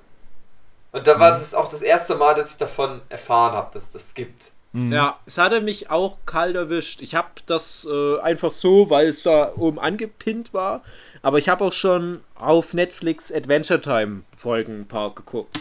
[0.93, 4.15] Und da war es auch das erste Mal, dass ich davon erfahren habe, dass das
[4.15, 4.53] gibt.
[4.73, 4.93] Mhm.
[4.93, 7.03] Ja, es hatte mich auch kalt erwischt.
[7.03, 10.83] Ich habe das äh, einfach so, weil es da oben angepinnt war.
[11.23, 15.59] Aber ich habe auch schon auf Netflix Adventure Time Folgen ein paar geguckt.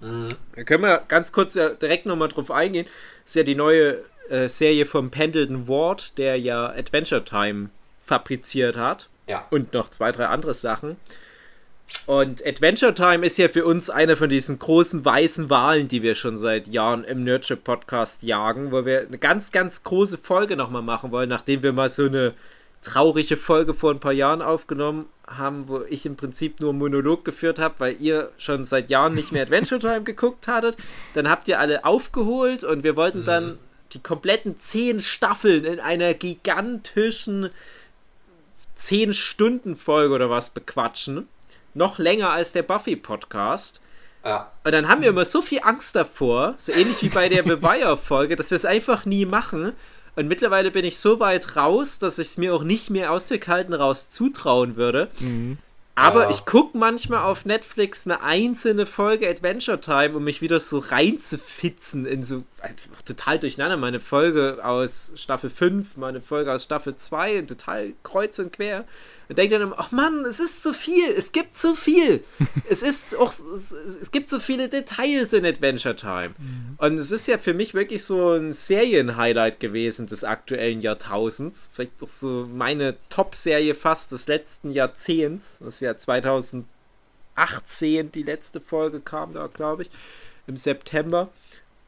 [0.00, 0.28] Mhm.
[0.56, 2.86] Da können wir ganz kurz ja direkt nochmal drauf eingehen.
[3.22, 7.70] Das ist ja die neue äh, Serie von Pendleton Ward, der ja Adventure Time
[8.04, 9.08] fabriziert hat.
[9.26, 9.46] Ja.
[9.50, 10.96] Und noch zwei, drei andere Sachen.
[12.06, 16.14] Und Adventure Time ist ja für uns eine von diesen großen weißen Walen, die wir
[16.14, 20.82] schon seit Jahren im Nerdship Podcast jagen, wo wir eine ganz, ganz große Folge nochmal
[20.82, 22.34] machen wollen, nachdem wir mal so eine
[22.82, 27.24] traurige Folge vor ein paar Jahren aufgenommen haben, wo ich im Prinzip nur einen Monolog
[27.24, 30.76] geführt habe, weil ihr schon seit Jahren nicht mehr Adventure Time geguckt hattet.
[31.14, 33.58] Dann habt ihr alle aufgeholt und wir wollten dann
[33.94, 37.50] die kompletten zehn Staffeln in einer gigantischen
[38.80, 41.28] 10-Stunden-Folge oder was bequatschen.
[41.74, 43.80] Noch länger als der Buffy-Podcast.
[44.24, 44.50] Ja.
[44.64, 48.36] Und dann haben wir immer so viel Angst davor, so ähnlich wie bei der Beweiher-Folge,
[48.36, 49.72] dass wir es einfach nie machen.
[50.16, 53.26] Und mittlerweile bin ich so weit raus, dass ich es mir auch nicht mehr aus
[53.26, 55.10] der kalten raus zutrauen würde.
[55.18, 55.58] Mhm.
[55.96, 56.30] Aber Ja.
[56.30, 62.06] ich gucke manchmal auf Netflix eine einzelne Folge Adventure Time, um mich wieder so reinzufitzen
[62.06, 62.44] in so
[63.04, 63.76] total durcheinander.
[63.76, 68.84] Meine Folge aus Staffel 5, meine Folge aus Staffel 2, total kreuz und quer.
[69.28, 72.22] Und denke dann immer, ach Mann, es ist zu viel, es gibt zu viel.
[72.68, 76.34] es ist auch, es, es gibt so viele Details in Adventure Time.
[76.76, 81.70] Und es ist ja für mich wirklich so ein Serienhighlight gewesen des aktuellen Jahrtausends.
[81.72, 85.58] Vielleicht doch so meine Top-Serie fast des letzten Jahrzehnts.
[85.60, 86.66] Das ist ja 2018
[88.12, 89.90] die letzte Folge kam da, glaube ich,
[90.46, 91.30] im September.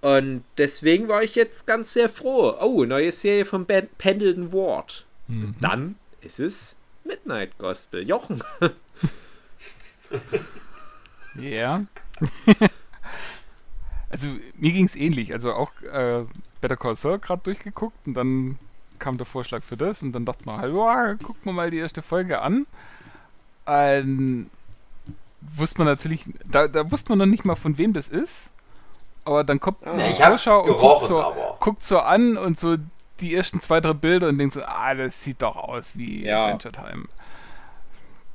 [0.01, 2.55] Und deswegen war ich jetzt ganz sehr froh.
[2.61, 5.05] Oh, neue Serie von ben Pendleton Ward.
[5.27, 5.57] Mhm.
[5.61, 8.07] Dann ist es Midnight Gospel.
[8.07, 8.43] Jochen.
[11.39, 11.85] Ja.
[14.11, 15.33] also mir ging es ähnlich.
[15.33, 16.25] Also auch äh,
[16.61, 18.59] Better Call Saul gerade durchgeguckt und dann
[18.99, 21.79] kam der Vorschlag für das und dann dachte man, halt, ja, gucken wir mal die
[21.79, 22.67] erste Folge an.
[23.67, 24.49] Ähm,
[25.41, 28.53] wusste man natürlich, da, da wusste man noch nicht mal von wem das ist.
[29.27, 31.57] Aber dann kommt eine Ja, ich Vorschau und guckt so, aber.
[31.61, 32.77] guckt so an und so
[33.21, 36.45] die ersten zwei, drei Bilder und denkt so, ah, das sieht doch aus wie Ja.
[36.47, 37.05] Adventure Time.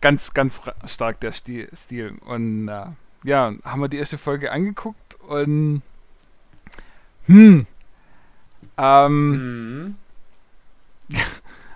[0.01, 1.69] Ganz, ganz stark der Stil.
[1.75, 2.17] Stil.
[2.25, 2.85] Und äh,
[3.23, 5.81] ja, haben wir die erste Folge angeguckt und
[7.27, 7.65] hm,
[8.77, 9.95] ähm, Mhm.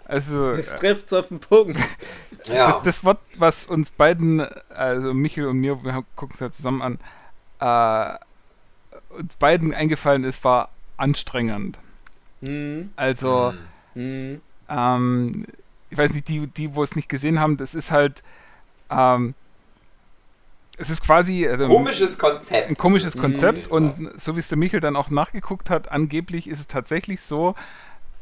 [0.05, 1.79] also Es äh, trifft's auf den Punkt.
[2.47, 2.67] Ja.
[2.67, 6.83] das, das Wort, was uns beiden, also Michael und mir, wir gucken es ja zusammen
[6.83, 6.99] an,
[7.59, 8.19] äh,
[9.15, 11.79] uns beiden eingefallen ist, war anstrengend.
[12.41, 12.91] Mhm.
[12.95, 13.53] Also,
[13.93, 14.01] Mhm.
[14.01, 14.41] Mhm.
[14.69, 15.45] ähm,
[15.89, 18.23] ich weiß nicht, die, die, wo es nicht gesehen haben, das ist halt,
[18.89, 19.33] ähm,
[20.77, 22.67] es ist quasi also, Komisches Konzept.
[22.67, 23.21] ein komisches Mhm.
[23.21, 27.21] Konzept und so wie es der Michael dann auch nachgeguckt hat, angeblich ist es tatsächlich
[27.21, 27.55] so,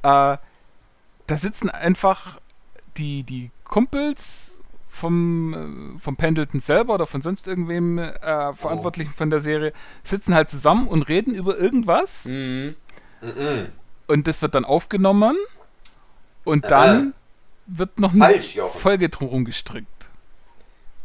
[0.03, 0.37] äh,
[1.27, 2.39] da sitzen einfach
[2.97, 4.59] die, die Kumpels
[4.93, 9.73] vom, äh, vom Pendleton selber oder von sonst irgendwem äh, Verantwortlichen von der Serie,
[10.03, 12.75] sitzen halt zusammen und reden über irgendwas Mhm.
[13.21, 13.67] Mhm.
[14.07, 15.35] und das wird dann aufgenommen
[16.43, 17.13] und dann
[17.65, 18.59] wird noch eine Falsch.
[18.75, 19.87] Folge drumherum gestrickt.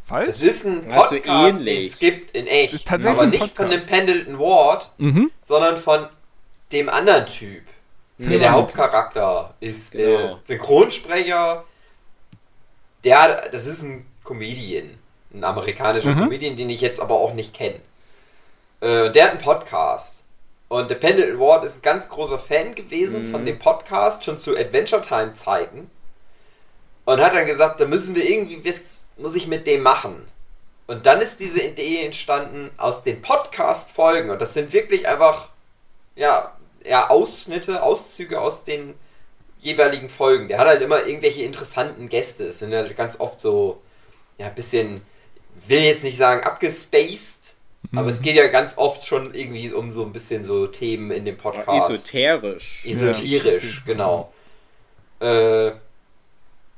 [0.05, 0.27] Falsch?
[0.29, 1.93] Das ist ein Also Podcast, den ähnlich.
[1.93, 2.75] es gibt in echt.
[2.75, 3.81] Ist tatsächlich aber ein nicht von dem.
[3.81, 5.31] Pendleton Ward, Mhm.
[5.47, 6.07] sondern von
[6.73, 7.63] dem anderen Typ,
[8.19, 8.55] der der Mhm.
[8.55, 9.95] Hauptcharakter ist.
[9.95, 10.39] Der Genau.
[10.45, 11.65] Synchronsprecher,
[13.09, 14.99] der, das ist ein Comedian.
[15.33, 16.21] Ein amerikanischer Mhm.
[16.25, 17.81] Comedian, den ich jetzt aber auch nicht kenne.
[18.81, 20.25] Äh, der hat einen Podcast.
[20.69, 23.31] Und der Pendleton Ward ist ein ganz großer Fan gewesen Mhm.
[23.31, 25.91] von dem Podcast, schon zu Adventure Time Zeiten.
[27.07, 30.29] Und hat dann gesagt, da müssen wir irgendwie, was muss ich mit dem machen?
[30.87, 34.29] Und dann ist diese Idee entstanden aus den Podcast-Folgen.
[34.31, 35.49] Und das sind wirklich einfach,
[36.17, 36.53] ja,
[36.85, 38.95] ja, Ausschnitte, Auszüge aus den
[39.61, 40.49] jeweiligen Folgen.
[40.49, 42.45] Der hat halt immer irgendwelche interessanten Gäste.
[42.45, 43.81] Es sind halt ganz oft so,
[44.39, 45.03] ja, ein bisschen,
[45.67, 47.57] will jetzt nicht sagen abgespaced,
[47.93, 48.09] aber Mhm.
[48.09, 51.37] es geht ja ganz oft schon irgendwie um so ein bisschen so Themen in dem
[51.37, 51.91] Podcast.
[51.91, 52.85] Esoterisch.
[52.87, 54.33] Esoterisch, genau.
[55.21, 55.69] Äh,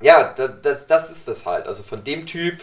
[0.02, 1.66] ja, da, das, das ist das halt.
[1.66, 2.58] Also von dem Typ,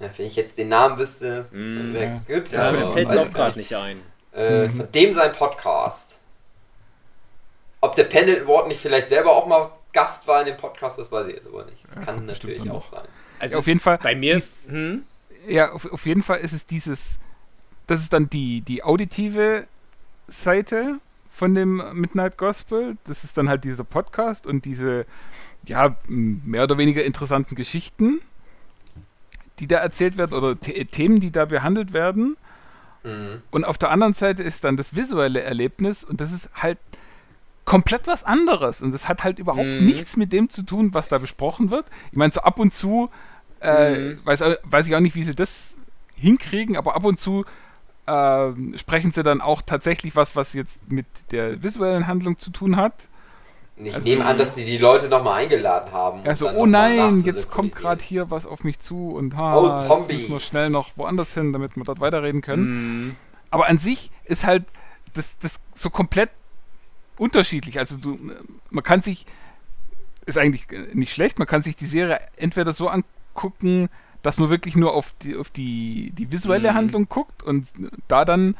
[0.00, 1.92] ja, wenn ich jetzt den Namen wüsste, Mm.
[1.92, 2.50] wäre gut.
[2.52, 4.00] Ja, aber mir fällt es ich auch gar gerade nicht ein.
[4.34, 4.76] Äh, Mhm.
[4.78, 6.11] Von dem sein Podcast.
[7.82, 11.12] Ob der Pendleton Ward nicht vielleicht selber auch mal Gast war in dem Podcast, das
[11.12, 11.84] weiß ich jetzt aber nicht.
[11.86, 13.02] Das Ja, kann natürlich auch sein.
[13.38, 13.98] Also Ja, auf jeden Fall.
[14.02, 14.70] bei mir dies- ist.
[14.70, 15.02] Hm?
[15.46, 17.18] Ja, auf, auf jeden Fall ist es dieses,
[17.88, 19.66] das ist dann die, die auditive
[20.28, 20.98] Seite
[21.28, 22.96] von dem Midnight Gospel.
[23.04, 25.04] Das ist dann halt dieser Podcast und diese,
[25.66, 28.20] ja, mehr oder weniger interessanten Geschichten,
[29.58, 32.36] die da erzählt werden oder The Themen, die da behandelt werden.
[33.02, 33.42] Mhm.
[33.50, 36.78] Und auf der anderen Seite ist dann das visuelle Erlebnis und das ist halt
[37.64, 39.86] komplett was anderes und das hat halt überhaupt Mhm.
[39.86, 41.86] nichts mit dem zu tun, was da besprochen wird.
[42.10, 43.10] Ich meine, so ab und zu
[43.60, 44.18] äh, Mhm.
[44.24, 45.76] weiß, au- weiß ich auch nicht, wie sie das
[46.16, 47.44] hinkriegen, aber ab und zu
[48.08, 52.76] ähm, sprechen sie dann auch tatsächlich was, was jetzt mit der visuellen Handlung zu tun
[52.76, 53.06] hat.
[53.76, 56.22] Ich Also- nehme an, dass die die Leute nochmal eingeladen haben.
[56.26, 60.08] Also, oh nein, jetzt kommt gerade hier was auf mich zu und ha, Oh, jetzt
[60.10, 62.64] müssen wir schnell noch woanders hin, damit wir dort weiterreden können.
[62.64, 63.16] Hm.
[63.50, 64.64] Aber an sich ist halt
[65.14, 66.30] das, das so komplett
[67.22, 67.78] unterschiedlich.
[67.78, 68.18] Also du,
[68.70, 69.26] man kann sich,
[70.26, 73.88] ist eigentlich nicht schlecht, man kann sich die Serie entweder so angucken,
[74.22, 76.76] dass man wirklich nur auf die, auf die, die visuelle Mhm.
[76.76, 77.68] Handlung guckt und
[78.08, 78.56] da dann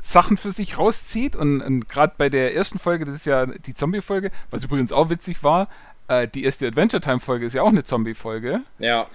[0.00, 1.36] Sachen für sich rauszieht.
[1.36, 5.10] Und, und gerade bei der ersten Folge, das ist ja die Zombie-Folge, was übrigens auch
[5.10, 5.68] witzig war,
[6.08, 8.60] äh, die erste Adventure Time-Folge ist ja auch eine Zombie-Folge.
[8.78, 9.06] Ja.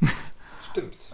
[0.70, 0.94] Stimmt.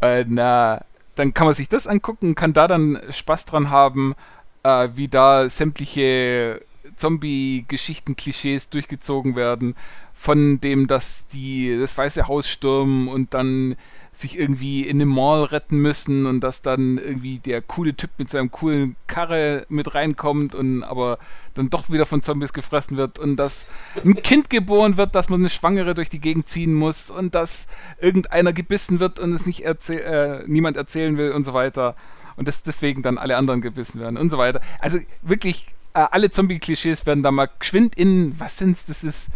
[0.00, 0.84] Äh, na,
[1.14, 4.16] dann kann man sich das angucken, kann da dann Spaß dran haben,
[4.62, 6.60] äh, wie da sämtliche
[6.96, 9.74] Zombie-Geschichten, Klischees durchgezogen werden,
[10.14, 13.76] von dem, dass die das Weiße Haus stürmen und dann
[14.14, 18.28] sich irgendwie in den Mall retten müssen und dass dann irgendwie der coole Typ mit
[18.28, 21.18] seinem coolen Karre mit reinkommt und aber
[21.54, 23.66] dann doch wieder von Zombies gefressen wird und dass
[24.04, 27.68] ein Kind geboren wird, dass man eine Schwangere durch die Gegend ziehen muss und dass
[28.00, 31.96] irgendeiner gebissen wird und es nicht erzäh äh, niemand erzählen will und so weiter
[32.36, 34.60] und dass deswegen dann alle anderen gebissen werden und so weiter.
[34.80, 39.30] Also wirklich äh, alle Zombie-Klischees werden da mal geschwind in, was sind's, das ist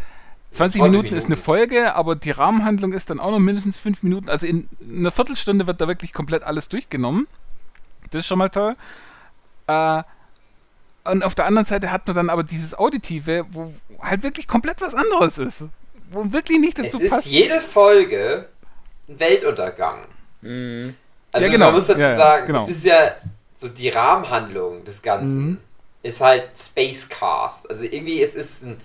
[0.53, 1.43] 20 20 Minuten, ist eine Minuten.
[1.45, 4.31] Folge, aber die Rahmenhandlung ist dann auch noch mindestens 5 Minuten.
[4.31, 7.27] Also in einer Viertelstunde wird da wirklich komplett alles durchgenommen.
[8.11, 8.75] Das ist schon mal toll.
[9.67, 10.03] Äh,
[11.05, 14.81] und auf der anderen Seite hat man dann aber dieses Auditive, wo halt wirklich komplett
[14.81, 15.67] was anderes ist.
[16.11, 17.27] Wo wirklich nicht Es dazu ist passt.
[17.27, 18.49] jede Folge
[19.09, 19.99] ein Weltuntergang.
[20.43, 20.95] Hm.
[21.33, 21.67] Also Ja, genau.
[21.67, 22.65] man muss dazu Ja, sagen, genau.
[22.65, 23.15] es ist ja
[23.57, 25.61] so die Rahmenhandlung des Ganzen Mhm.
[26.03, 27.69] ist halt Spacecast.
[27.71, 28.81] Also irgendwie es ist ein,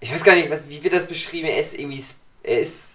[0.00, 1.48] ich weiß gar nicht, was, wie wird das beschrieben?
[1.48, 2.04] Er ist irgendwie,
[2.42, 2.90] er ist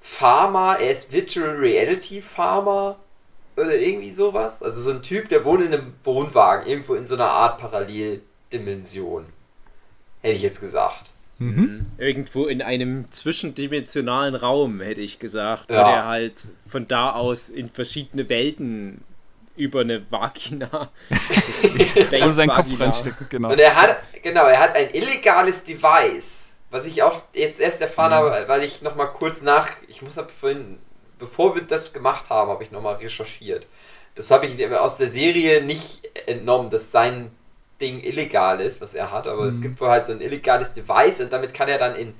[0.00, 2.96] Farmer, er ist Virtual Reality Farmer
[3.56, 4.62] oder irgendwie sowas.
[4.62, 9.26] Also so ein Typ, der wohnt in einem Wohnwagen irgendwo in so einer Art Paralleldimension.
[10.22, 11.04] Hätte ich jetzt gesagt.
[11.40, 11.86] Mhm.
[11.96, 15.84] Irgendwo in einem zwischendimensionalen Raum, hätte ich gesagt, Ja.
[15.86, 19.02] wo der halt von da aus in verschiedene Welten
[19.56, 20.90] über eine Vagina.
[21.10, 23.50] Wo Also sein Kopf reinsteckt, genau.
[23.50, 28.10] Und er hat, genau, er hat ein illegales Device, was ich auch jetzt erst erfahren
[28.10, 28.32] Mhm.
[28.32, 30.78] habe, weil ich nochmal kurz nach, ich muss hab vorhin,
[31.18, 33.66] bevor wir das gemacht haben, habe ich nochmal recherchiert.
[34.14, 37.30] Das habe ich aus der Serie nicht entnommen, dass sein
[37.80, 39.62] Ding illegal ist, was er hat, aber es Mhm.
[39.62, 42.14] gibt wohl halt so ein illegales Device und damit kann er dann in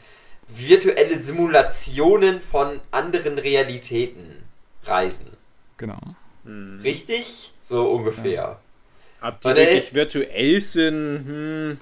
[0.49, 4.43] virtuelle Simulationen von anderen Realitäten
[4.85, 5.37] reisen.
[5.77, 5.99] genau.
[6.45, 6.81] Hm.
[6.83, 7.53] Richtig?
[7.69, 8.59] So ungefähr.
[9.23, 11.79] Ob die Und er- wirklich virtuell sind, hm,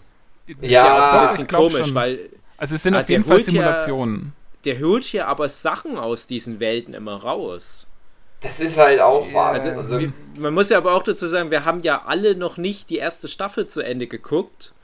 [0.46, 1.94] ist Ja, ja auch ein bisschen komisch, schon.
[1.94, 4.32] weil Also es sind Ah, auf jeden Fall holt ja- Simulationen.
[4.64, 7.86] der holt hier aber Sachen aus diesen Welten immer raus.
[8.40, 9.52] Das ist halt auch Ja, wahr.
[9.52, 12.56] also- Also, Wir, man muss ja aber auch dazu sagen, wir haben ja alle noch
[12.56, 14.74] nicht die erste Staffel zu Ende geguckt.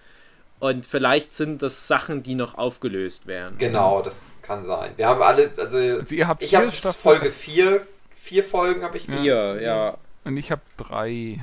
[0.61, 3.59] Und vielleicht sind das Sachen, die noch aufgelöst werden.
[3.59, 4.93] Genau, das kann sein.
[4.97, 7.87] Wir haben alle, also, Also ihr habt ich habe vier Folge 4,
[8.23, 9.23] vier Folgen habe ich gesehen.
[9.23, 9.99] Hier, ja.
[10.25, 11.39] und ich habe drei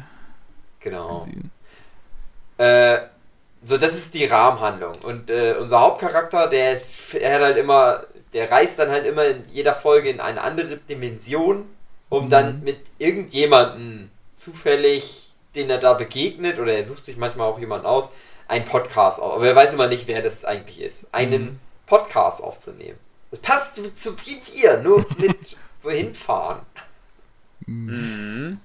[0.80, 1.20] Genau.
[1.20, 1.51] gesehen.
[2.58, 3.00] Äh,
[3.63, 4.96] so, das ist die Rahmenhandlung.
[5.03, 8.03] Und äh, unser Hauptcharakter, der, f- er hat halt immer,
[8.34, 11.65] der reist dann halt immer in jeder Folge in eine andere Dimension,
[12.12, 12.30] um Mhm.
[12.30, 17.86] dann mit irgendjemandem zufällig den er da begegnet, oder er sucht sich manchmal auch jemanden
[17.86, 18.10] aus,
[18.48, 19.34] einen Podcast auf.
[19.34, 21.08] Aber er weiß immer nicht, wer das eigentlich ist.
[21.13, 21.60] Einen mhm.
[21.86, 22.98] Podcast aufzunehmen.
[23.32, 26.65] Das passt zu, zu Brief 4, nur mit wohin fahren.
[27.65, 28.60] Mhm.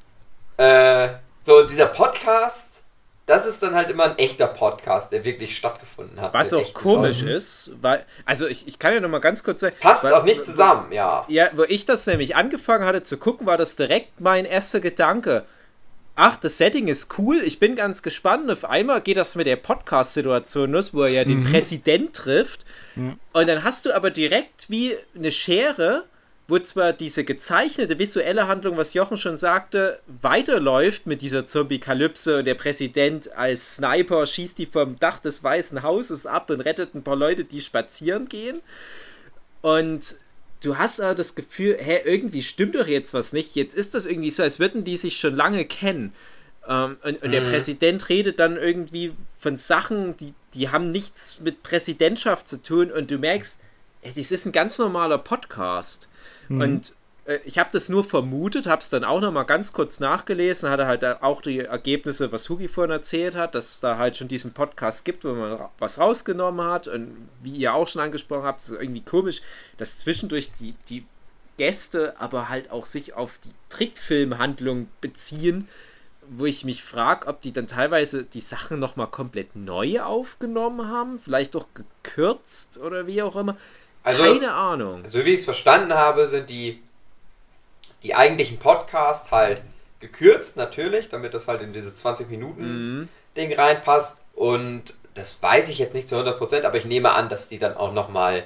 [0.57, 1.09] Äh,
[1.43, 2.66] so, dieser Podcast,
[3.27, 6.33] das ist dann halt immer ein echter Podcast, der wirklich stattgefunden hat.
[6.33, 7.35] Was auch komisch Leuten.
[7.35, 9.75] ist, weil, also ich, ich kann ja noch mal ganz kurz sagen.
[9.75, 11.25] Das passt weil, auch nicht zusammen, ja.
[11.27, 15.45] Ja, wo ich das nämlich angefangen hatte zu gucken, war das direkt mein erster Gedanke.
[16.15, 18.49] Ach, das Setting ist cool, ich bin ganz gespannt.
[18.51, 21.51] Auf einmal geht das mit der Podcast-Situation los, wo er ja den mhm.
[21.51, 22.65] Präsident trifft.
[22.95, 23.19] Mhm.
[23.33, 26.05] Und dann hast du aber direkt wie eine Schere
[26.49, 32.45] wo zwar diese gezeichnete visuelle Handlung, was Jochen schon sagte, weiterläuft mit dieser Zombie-Kalypse und
[32.45, 37.03] der Präsident als Sniper schießt die vom Dach des Weißen Hauses ab und rettet ein
[37.03, 38.61] paar Leute, die spazieren gehen.
[39.61, 40.17] Und
[40.63, 43.57] du hast aber das Gefühl, hä, irgendwie stimmt doch jetzt was nicht.
[43.57, 46.13] Jetzt ist das irgendwie so, als würden die sich schon lange kennen.
[46.69, 47.49] Ähm, und, und, der mhm.
[47.49, 53.11] Präsident redet dann irgendwie von Sachen, die, die haben nichts mit Präsidentschaft zu tun und
[53.11, 53.61] du merkst,
[54.15, 56.09] das ist ein ganz normaler Podcast.
[56.49, 56.61] Mhm.
[56.61, 56.95] Und
[57.27, 60.71] äh, ich habe das nur vermutet, habe es dann auch noch mal ganz kurz nachgelesen,
[60.71, 64.29] hatte halt auch die Ergebnisse, was Hugi vorhin erzählt hat, dass es da halt schon
[64.29, 66.89] diesen Podcast gibt, wo man was rausgenommen hat.
[66.89, 69.43] Und wie ihr auch schon angesprochen habt, ist es irgendwie komisch,
[69.77, 71.05] dass zwischendurch die, die
[71.57, 75.69] Gäste aber halt auch sich auf die Trickfilmhandlung beziehen,
[76.29, 81.19] wo ich mich frage, ob die dann teilweise die Sachen nochmal komplett neu aufgenommen haben,
[81.21, 83.57] vielleicht auch gekürzt oder wie auch immer.
[84.07, 85.03] Also, Keine Ahnung.
[85.05, 86.81] So wie ich es verstanden habe, sind die,
[88.05, 89.65] die eigentlichen Podcasts halt
[89.99, 93.09] gekürzt, natürlich, damit das halt in dieses 20 Minuten mhm.
[93.37, 94.23] Ding reinpasst.
[94.37, 97.77] Und das weiß ich jetzt nicht zu 100%, aber ich nehme an, dass die dann
[97.77, 98.45] auch nochmal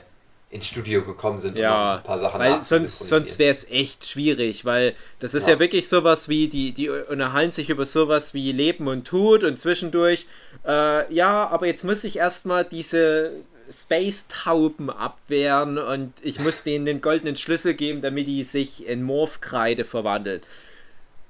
[0.48, 4.64] ins Studio gekommen sind ja, ein paar Sachen weil sonst, sonst wäre es echt schwierig,
[4.64, 5.54] weil das ist ja.
[5.54, 9.60] ja wirklich sowas wie, die, die unterhalten sich über sowas wie Leben und Tod und
[9.60, 10.26] zwischendurch,
[10.66, 13.30] äh, ja, aber jetzt muss ich erstmal diese
[13.70, 19.84] Space-Tauben abwehren und ich muss denen den goldenen Schlüssel geben, damit die sich in Morphkreide
[19.84, 20.46] verwandelt.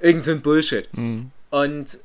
[0.01, 0.89] Irgend so ein Bullshit.
[0.93, 1.31] Mhm.
[1.51, 1.99] Und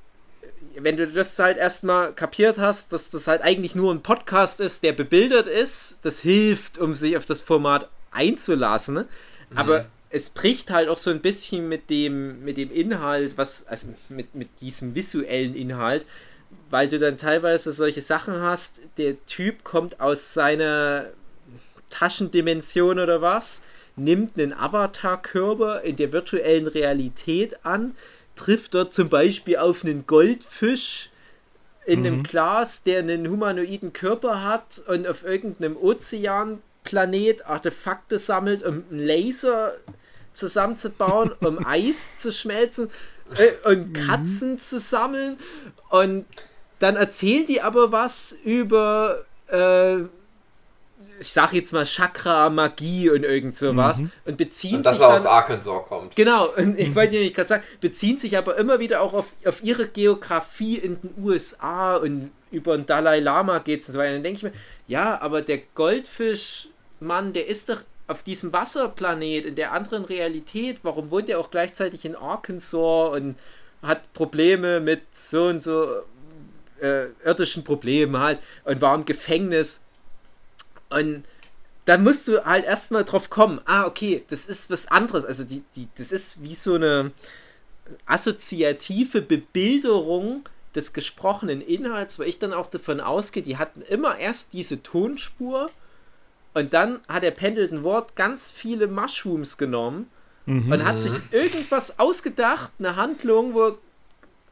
[0.78, 4.84] wenn du das halt erstmal kapiert hast, dass das halt eigentlich nur ein Podcast ist,
[4.84, 8.96] der bebildert ist, das hilft, um sich auf das Format einzulassen.
[8.96, 9.06] Mhm.
[9.56, 13.94] Aber es bricht halt auch so ein bisschen mit dem, mit dem Inhalt, was, also
[14.10, 16.06] mit, mit diesem visuellen Inhalt,
[16.76, 21.06] weil du dann teilweise solche Sachen hast, der Typ kommt aus seiner
[21.90, 23.62] Taschendimension oder was,
[23.96, 27.96] nimmt einen Avatar-Körper in der virtuellen Realität an,
[28.36, 31.12] trifft dort zum Beispiel auf einen Goldfisch
[31.86, 32.06] in mhm.
[32.06, 39.00] einem Glas, der einen humanoiden Körper hat und auf irgendeinem Ozeanplanet Artefakte sammelt, um einen
[39.00, 39.76] Laser
[40.34, 42.90] zusammenzubauen, um Eis zu schmelzen
[43.38, 43.94] äh, und mhm.
[43.94, 44.60] Katzen mhm.
[44.60, 45.38] zu sammeln
[45.90, 46.26] und
[46.80, 50.02] dann erzählen die aber was über, äh,
[51.20, 54.12] ich sag jetzt mal Chakra, Magie und irgend sowas mhm.
[54.26, 55.08] und beziehen und dass sich.
[55.08, 56.16] Dass er aus Arkansas kommt.
[56.16, 59.64] Genau, und ich wollte nämlich gerade sagen, beziehen sich aber immer wieder auch auf, auf
[59.64, 64.14] ihre Geografie in den USA und über den Dalai Lama geht es und so weiter.
[64.14, 64.54] Dann denke ich mir,
[64.88, 70.80] ja, aber der Goldfischmann, der ist doch auf diesem Wasserplanet in der anderen Realität.
[70.84, 73.36] Warum wohnt er auch gleichzeitig in Arkansas und
[73.82, 76.04] hat Probleme mit so und so
[76.82, 79.84] äh, irdischen Problemen halt und war im Gefängnis.
[80.90, 81.24] Und
[81.86, 85.26] dann musst du halt erstmal drauf kommen, ah, okay, das ist was anderes.
[85.26, 87.12] Also die, die, das ist wie so eine
[88.06, 94.54] assoziative Bebilderung des gesprochenen Inhalts, wo ich dann auch davon ausgehe, die hatten immer erst
[94.54, 95.70] diese Tonspur
[96.54, 100.10] und dann hat der Pendleton Ward ganz viele Mushrooms genommen
[100.46, 100.72] mhm.
[100.72, 103.78] und hat sich irgendwas ausgedacht, eine Handlung, wo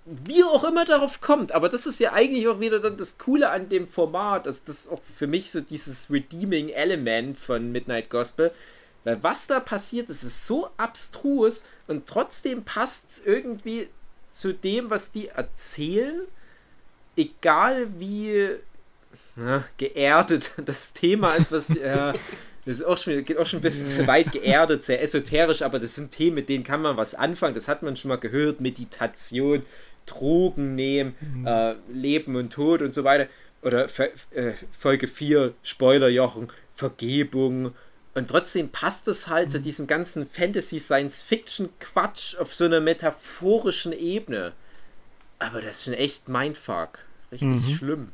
[0.06, 3.50] wie auch immer darauf kommt, aber das ist ja eigentlich auch wieder dann das Coole
[3.50, 8.10] an dem Format, das, das ist auch für mich so dieses redeeming Element von Midnight
[8.10, 8.52] Gospel,
[9.06, 13.88] weil was da passiert, das ist so abstrus und trotzdem passt es irgendwie
[14.32, 16.22] zu dem, was die erzählen,
[17.16, 18.50] egal wie
[19.36, 22.14] na, geerdet das Thema ist, was äh,
[22.66, 25.80] das ist auch schon, geht auch schon ein bisschen zu weit geerdet, sehr esoterisch, aber
[25.80, 27.56] das sind Themen, mit denen kann man was anfangen.
[27.56, 29.64] Das hat man schon mal gehört, Meditation,
[30.06, 31.48] Drogen nehmen, mhm.
[31.48, 33.28] äh, Leben und Tod und so weiter.
[33.62, 33.90] Oder
[34.32, 37.74] äh, Folge 4, Spoilerjochen, Vergebung.
[38.14, 39.52] Und trotzdem passt es halt mhm.
[39.52, 44.52] zu diesem ganzen Fantasy-Science-Fiction-Quatsch auf so einer metaphorischen Ebene.
[45.40, 47.00] Aber das ist schon echt Mindfuck.
[47.32, 47.76] Richtig mhm.
[47.76, 48.12] schlimm.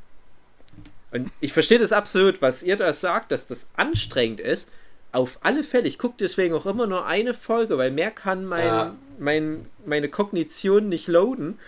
[1.11, 4.69] Und ich verstehe das absolut, was ihr da sagt, dass das anstrengend ist.
[5.11, 5.87] Auf alle Fälle.
[5.87, 8.95] Ich gucke deswegen auch immer nur eine Folge, weil mehr kann mein, ja.
[9.17, 11.59] mein, meine Kognition nicht loaden.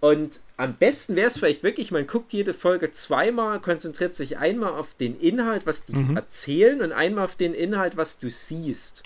[0.00, 4.72] Und am besten wäre es vielleicht wirklich, man guckt jede Folge zweimal, konzentriert sich einmal
[4.72, 6.16] auf den Inhalt, was die mhm.
[6.16, 9.02] erzählen, und einmal auf den Inhalt, was du siehst.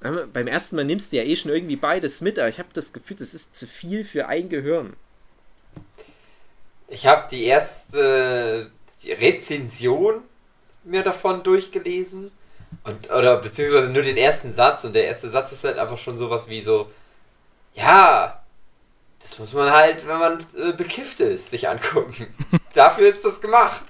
[0.00, 2.92] Beim ersten Mal nimmst du ja eh schon irgendwie beides mit, aber ich habe das
[2.92, 4.94] Gefühl, das ist zu viel für ein Gehirn.
[6.88, 8.70] Ich habe die erste
[9.04, 10.22] Rezension
[10.84, 12.30] mir davon durchgelesen.
[12.84, 14.84] Und oder beziehungsweise nur den ersten Satz.
[14.84, 16.90] Und der erste Satz ist halt einfach schon sowas wie so
[17.74, 18.40] ja
[19.22, 22.26] das muss man halt wenn man äh, bekifft ist sich angucken.
[22.74, 23.84] Dafür ist das gemacht.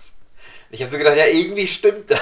[0.71, 2.19] Ich habe so gedacht ja irgendwie stimmt das.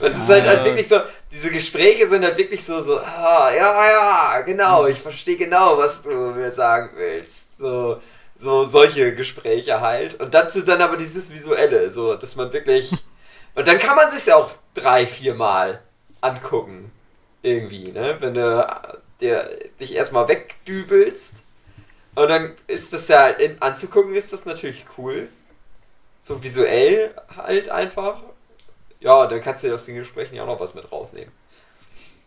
[0.00, 1.00] Es ist halt, halt wirklich so
[1.32, 6.02] diese Gespräche sind halt wirklich so so ah, ja ja genau ich verstehe genau was
[6.02, 7.58] du mir sagen willst.
[7.58, 8.00] So
[8.40, 10.20] so solche Gespräche halt.
[10.20, 12.92] Und dazu dann aber dieses visuelle so dass man wirklich
[13.54, 15.82] Und dann kann man sich ja auch drei, vier Mal
[16.20, 16.92] angucken.
[17.42, 18.16] Irgendwie, ne?
[18.20, 18.66] Wenn du
[19.20, 19.50] dir,
[19.80, 21.42] dich erstmal wegdübelst.
[22.14, 25.28] Und dann ist das ja in, anzugucken, ist das natürlich cool.
[26.20, 28.22] So visuell halt einfach.
[29.00, 31.32] Ja, dann kannst du aus den Gesprächen ja auch noch was mit rausnehmen.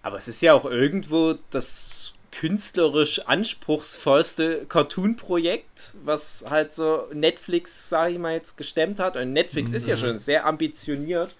[0.03, 2.00] Aber es ist ja auch irgendwo das
[2.31, 9.17] künstlerisch anspruchsvollste Cartoon-Projekt, was halt so Netflix, sag ich mal, jetzt gestemmt hat.
[9.17, 9.75] Und Netflix mhm.
[9.75, 9.99] ist ja mhm.
[9.99, 11.35] schon sehr ambitioniert.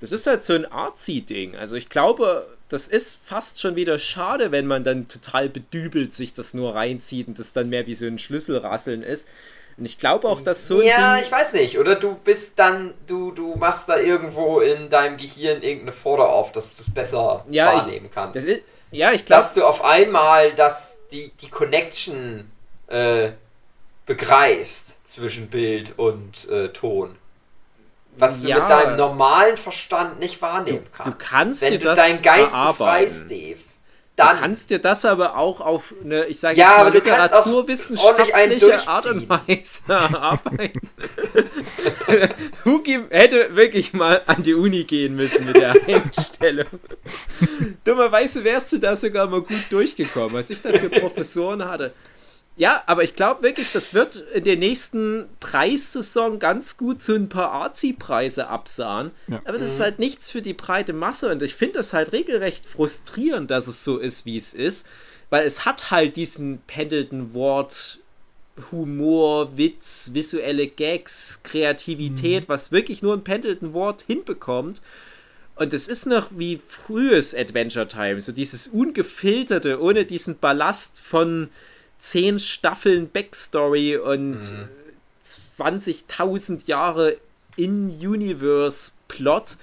[0.00, 1.56] Das ist halt so ein Artsy-Ding.
[1.56, 6.34] Also ich glaube, das ist fast schon wieder schade, wenn man dann total bedübelt sich
[6.34, 9.28] das nur reinzieht und das dann mehr wie so ein Schlüsselrasseln ist.
[9.76, 10.82] Und ich glaube auch, dass so.
[10.82, 11.78] Ja, Ding ich weiß nicht.
[11.78, 16.52] Oder du bist dann, du, du machst da irgendwo in deinem Gehirn irgendeine Vorder auf,
[16.52, 18.36] dass du es besser ja, wahrnehmen ich, kannst.
[18.36, 18.62] Das ist,
[18.94, 19.42] ja, ich glaube.
[19.42, 22.50] Dass du auf einmal das, die, die Connection
[22.86, 23.30] äh,
[24.06, 27.16] begreifst zwischen Bild und äh, Ton.
[28.16, 31.12] Was du ja, mit deinem normalen Verstand nicht wahrnehmen kannst.
[31.12, 33.58] Du kannst Wenn dir du deinen Geist befreist, Dave.
[34.16, 34.36] Dann.
[34.36, 39.06] Du kannst dir das aber auch auf eine, ich sage ja, jetzt mal, literaturwissenschaftliche Art
[39.06, 40.80] und Weise arbeiten.
[42.64, 46.68] Hugi hätte wirklich mal an die Uni gehen müssen mit der Einstellung.
[47.84, 51.92] Dummerweise wärst du da sogar mal gut durchgekommen, was ich da für Professoren hatte.
[52.56, 57.28] Ja, aber ich glaube wirklich, das wird in der nächsten Preissaison ganz gut so ein
[57.28, 59.10] paar Arzi-Preise absahen.
[59.26, 59.42] Ja.
[59.44, 59.74] Aber das mhm.
[59.74, 63.66] ist halt nichts für die breite Masse und ich finde das halt regelrecht frustrierend, dass
[63.66, 64.86] es so ist, wie es ist,
[65.30, 67.98] weil es hat halt diesen Pendleton Wort
[68.70, 72.48] Humor, Witz, visuelle Gags, Kreativität, mhm.
[72.48, 74.80] was wirklich nur ein Pendleton Wort hinbekommt.
[75.56, 81.48] Und es ist noch wie frühes Adventure Time, so dieses ungefilterte, ohne diesen Ballast von
[81.98, 84.68] zehn Staffeln Backstory und mhm.
[85.58, 87.16] 20.000 Jahre
[87.56, 89.56] In-Universe-Plot,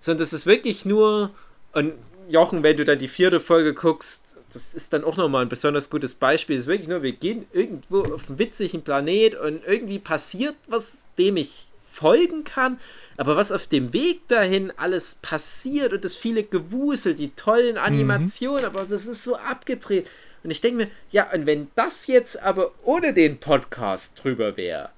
[0.00, 1.30] sondern das ist wirklich nur.
[1.72, 1.94] Und
[2.28, 5.90] Jochen, wenn du dann die vierte Folge guckst, das ist dann auch nochmal ein besonders
[5.90, 6.56] gutes Beispiel.
[6.56, 10.98] Es ist wirklich nur, wir gehen irgendwo auf einen witzigen Planet und irgendwie passiert was,
[11.18, 12.78] dem ich folgen kann.
[13.16, 17.82] Aber was auf dem Weg dahin alles passiert und das viele Gewusel, die tollen mhm.
[17.82, 18.66] Animationen, mhm.
[18.66, 20.06] aber das ist so abgedreht.
[20.44, 24.90] Und ich denke mir, ja, und wenn das jetzt aber ohne den Podcast drüber wäre,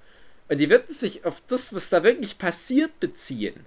[0.48, 3.66] und die würden sich auf das, was da wirklich passiert, beziehen,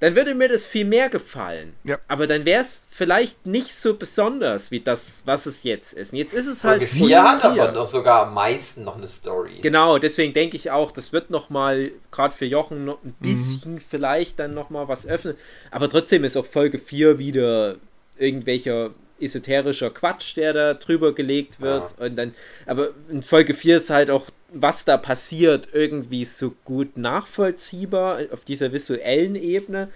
[0.00, 1.74] dann würde mir das viel mehr gefallen.
[1.84, 1.98] Ja.
[2.08, 6.12] Aber dann wäre es vielleicht nicht so besonders wie das, was es jetzt ist.
[6.12, 6.82] Und jetzt ist es halt.
[6.84, 9.60] Vier hat aber noch sogar am meisten noch eine Story.
[9.60, 13.36] Genau, deswegen denke ich auch, das wird noch mal gerade für Jochen noch ein mhm.
[13.36, 13.82] bisschen mhm.
[13.88, 15.36] vielleicht dann noch mal was öffnen.
[15.70, 17.76] Aber trotzdem ist auch Folge 4 wieder
[18.16, 21.94] irgendwelcher esoterischer Quatsch, der da drüber gelegt wird.
[21.98, 22.06] Ja.
[22.06, 22.34] Und dann,
[22.66, 28.44] aber in Folge 4 ist halt auch, was da passiert, irgendwie so gut nachvollziehbar auf
[28.44, 29.90] dieser visuellen Ebene.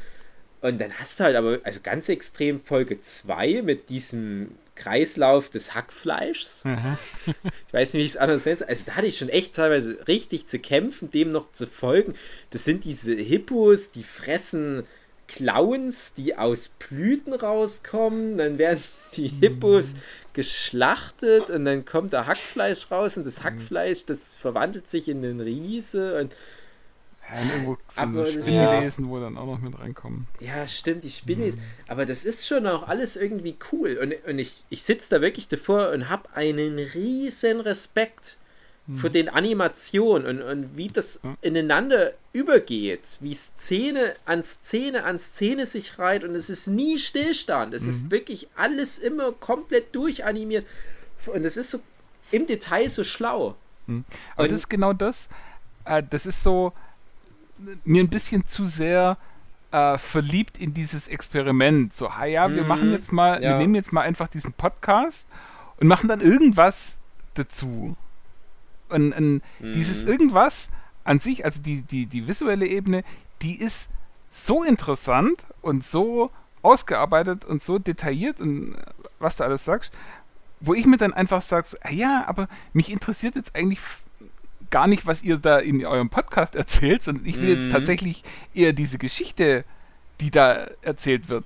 [0.61, 5.75] Und dann hast du halt aber, also ganz extrem Folge 2 mit diesem Kreislauf des
[5.75, 6.65] Hackfleischs.
[6.65, 6.97] Mhm.
[7.27, 8.67] ich weiß nicht, wie ich es anders nenne.
[8.67, 12.15] Also da hatte ich schon echt teilweise richtig zu kämpfen, dem noch zu folgen.
[12.51, 14.85] Das sind diese Hippos, die fressen
[15.29, 18.39] Clowns, die aus Blüten rauskommen.
[18.39, 18.83] Dann werden
[19.17, 19.99] die Hippos mhm.
[20.33, 23.45] geschlachtet und dann kommt da Hackfleisch raus und das mhm.
[23.45, 26.35] Hackfleisch, das verwandelt sich in den Riese und
[27.31, 30.27] ja, und irgendwo so Spinnwesen, wo dann auch noch mit reinkommen.
[30.41, 31.61] Ja, stimmt, die Spinnwesen.
[31.61, 31.65] Mhm.
[31.89, 33.99] Aber das ist schon auch alles irgendwie cool.
[34.01, 38.37] Und, und ich, ich sitze da wirklich davor und habe einen riesen Respekt
[38.87, 38.99] mhm.
[38.99, 41.37] für den Animationen und, und wie das mhm.
[41.43, 47.75] ineinander übergeht, wie Szene an Szene an Szene sich reiht und es ist nie Stillstand.
[47.75, 47.89] Es mhm.
[47.89, 50.67] ist wirklich alles immer komplett durchanimiert
[51.27, 51.81] und es ist so
[52.31, 53.55] im Detail so schlau.
[53.87, 54.05] Mhm.
[54.35, 55.29] Aber und, das ist genau das.
[55.85, 56.73] Äh, das ist so
[57.85, 59.17] mir ein bisschen zu sehr
[59.71, 61.95] äh, verliebt in dieses Experiment.
[61.95, 62.95] So, ha ja, wir machen mhm.
[62.95, 63.51] jetzt mal, ja.
[63.51, 65.29] wir nehmen jetzt mal einfach diesen Podcast
[65.79, 66.99] und machen dann irgendwas
[67.35, 67.97] dazu.
[68.89, 69.73] Und, und mhm.
[69.73, 70.71] dieses irgendwas
[71.05, 73.05] an sich, also die, die, die visuelle Ebene,
[73.43, 73.91] die ist
[74.31, 76.31] so interessant und so
[76.63, 78.75] ausgearbeitet und so detailliert und
[79.19, 79.93] was du alles sagst,
[80.61, 83.81] wo ich mir dann einfach sage, ah ja, aber mich interessiert jetzt eigentlich
[84.71, 87.63] gar nicht, was ihr da in eurem Podcast erzählt, sondern ich will mhm.
[87.63, 89.65] jetzt tatsächlich eher diese Geschichte,
[90.21, 91.45] die da erzählt wird,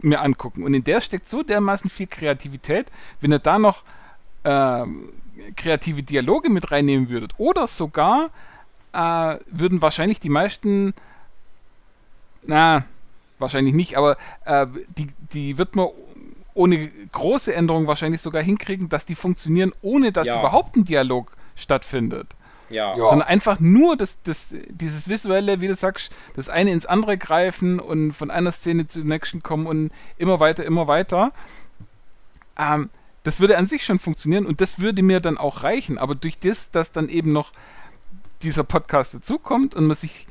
[0.00, 0.64] mir angucken.
[0.64, 2.86] Und in der steckt so dermaßen viel Kreativität,
[3.20, 3.84] wenn ihr da noch
[4.44, 5.08] ähm,
[5.56, 7.32] kreative Dialoge mit reinnehmen würdet.
[7.38, 8.30] Oder sogar
[8.92, 10.94] äh, würden wahrscheinlich die meisten,
[12.42, 12.84] na,
[13.38, 14.66] wahrscheinlich nicht, aber äh,
[14.96, 15.88] die, die wird man
[16.54, 20.38] ohne große Änderungen wahrscheinlich sogar hinkriegen, dass die funktionieren, ohne dass ja.
[20.38, 22.28] überhaupt ein Dialog stattfindet.
[22.68, 22.96] Ja.
[22.96, 27.80] Sondern einfach nur das, das, dieses visuelle, wie du sagst, das eine ins andere greifen
[27.80, 31.32] und von einer Szene zur nächsten kommen und immer weiter, immer weiter.
[32.58, 32.88] Ähm,
[33.22, 35.98] das würde an sich schon funktionieren und das würde mir dann auch reichen.
[35.98, 37.52] Aber durch das, dass dann eben noch
[38.42, 40.26] dieser Podcast dazukommt und man sich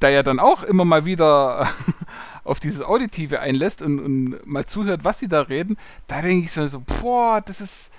[0.00, 1.68] da ja dann auch immer mal wieder
[2.44, 5.76] auf dieses Auditive einlässt und, und mal zuhört, was sie da reden,
[6.06, 7.90] da denke ich so, so, boah, das ist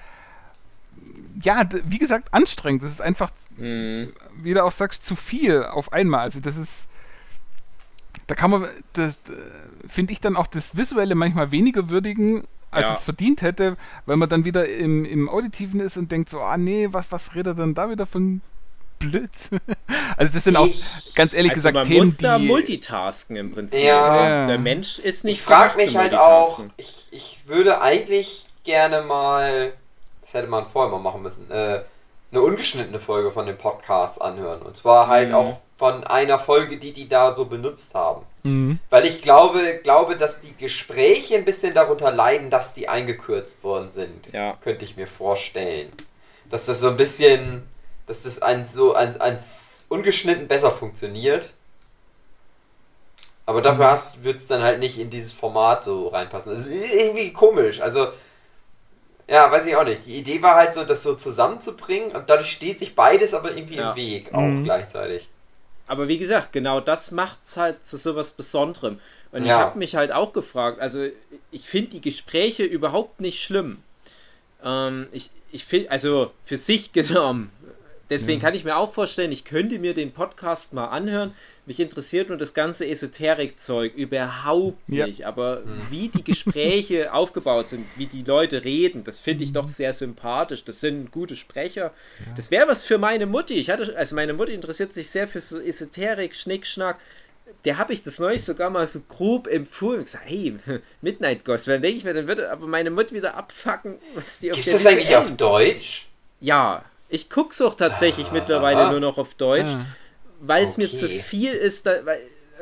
[1.42, 2.84] ja, wie gesagt, anstrengend.
[2.84, 4.12] Das ist einfach, mhm.
[4.42, 6.22] wie du auch sagst, zu viel auf einmal.
[6.22, 6.90] Also das ist,
[8.28, 9.18] da kann man, das,
[9.88, 12.96] finde ich dann auch das Visuelle manchmal weniger würdigen, als ja.
[12.96, 16.58] es verdient hätte, weil man dann wieder im, im Auditiven ist und denkt so, ah
[16.58, 18.42] nee, was, was redet denn da wieder von
[19.00, 19.60] Blödsinn?
[20.18, 20.68] also das sind auch,
[21.16, 23.84] ganz ehrlich also gesagt, man Themen, muss da multitasken im Prinzip.
[23.84, 24.46] Ja.
[24.46, 29.74] Der Mensch ist nicht Ich frage mich halt auch, ich, ich würde eigentlich gerne mal,
[30.22, 31.82] das hätte man vorher mal machen müssen, äh,
[32.32, 34.62] eine ungeschnittene Folge von dem Podcast anhören.
[34.62, 35.36] Und zwar halt mhm.
[35.36, 38.26] auch von einer Folge, die die da so benutzt haben.
[38.44, 38.80] Mhm.
[38.90, 43.92] Weil ich glaube, glaube, dass die Gespräche ein bisschen darunter leiden, dass die eingekürzt worden
[43.92, 44.34] sind.
[44.34, 44.58] Ja.
[44.62, 45.92] Könnte ich mir vorstellen.
[46.50, 47.64] Dass das so ein bisschen,
[48.08, 49.40] dass das ein so ein, ein
[49.90, 51.54] ungeschnitten besser funktioniert.
[53.46, 54.24] Aber dafür mhm.
[54.24, 56.52] wird es dann halt nicht in dieses Format so reinpassen.
[56.52, 57.80] Das ist irgendwie komisch.
[57.80, 58.08] Also,
[59.30, 60.06] ja, weiß ich auch nicht.
[60.06, 63.76] Die Idee war halt so, das so zusammenzubringen und dadurch steht sich beides aber irgendwie
[63.76, 63.92] ja.
[63.92, 64.64] im Weg, auch mhm.
[64.64, 65.30] gleichzeitig.
[65.88, 69.00] Aber wie gesagt, genau das macht es halt zu sowas Besonderem.
[69.32, 69.48] Und ja.
[69.48, 71.06] ich habe mich halt auch gefragt, also
[71.52, 73.84] ich finde die Gespräche überhaupt nicht schlimm.
[74.64, 77.52] Ähm, ich ich finde, also für sich genommen,
[78.10, 78.48] deswegen ja.
[78.48, 81.34] kann ich mir auch vorstellen, ich könnte mir den Podcast mal anhören.
[81.66, 85.20] Mich interessiert nur das ganze Esoterik-Zeug überhaupt nicht.
[85.20, 85.28] Ja.
[85.28, 85.82] Aber mhm.
[85.90, 89.56] wie die Gespräche aufgebaut sind, wie die Leute reden, das finde ich mhm.
[89.56, 90.64] doch sehr sympathisch.
[90.64, 91.94] Das sind gute Sprecher.
[92.26, 92.34] Ja.
[92.36, 93.56] Das wäre was für meine Mutti.
[93.56, 96.98] Ich hatte, also meine Mutti interessiert sich sehr für so Esoterik, Schnickschnack
[97.66, 100.02] der habe ich das neulich sogar mal so grob empfohlen.
[100.02, 100.58] Ich gesagt, hey,
[101.02, 101.76] Midnight Gospel.
[101.76, 104.72] Dann denke ich mir, dann würde aber meine Mutter wieder abfacken, was die auf Gibt's
[104.72, 106.08] das eigentlich auf Deutsch?
[106.40, 109.86] Ja, ich gucke es auch tatsächlich ah, mittlerweile nur noch auf Deutsch, ah,
[110.42, 110.82] weil es okay.
[110.82, 111.86] mir zu viel ist.
[111.86, 112.20] Da, weil,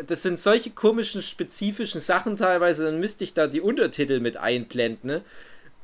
[0.07, 5.07] das sind solche komischen, spezifischen Sachen teilweise, dann müsste ich da die Untertitel mit einblenden.
[5.07, 5.21] Ne?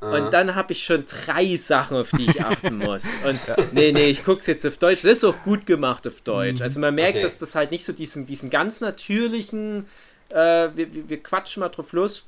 [0.02, 3.06] Und dann habe ich schon drei Sachen, auf die ich achten muss.
[3.26, 3.40] Und
[3.72, 5.04] nee, nee, ich gucke es jetzt auf Deutsch.
[5.04, 6.60] Das ist auch gut gemacht auf Deutsch.
[6.60, 6.64] Mhm.
[6.64, 7.24] Also man merkt, okay.
[7.24, 9.88] dass das halt nicht so diesen, diesen ganz natürlichen,
[10.30, 12.20] äh, wir, wir quatschen mal drauf los,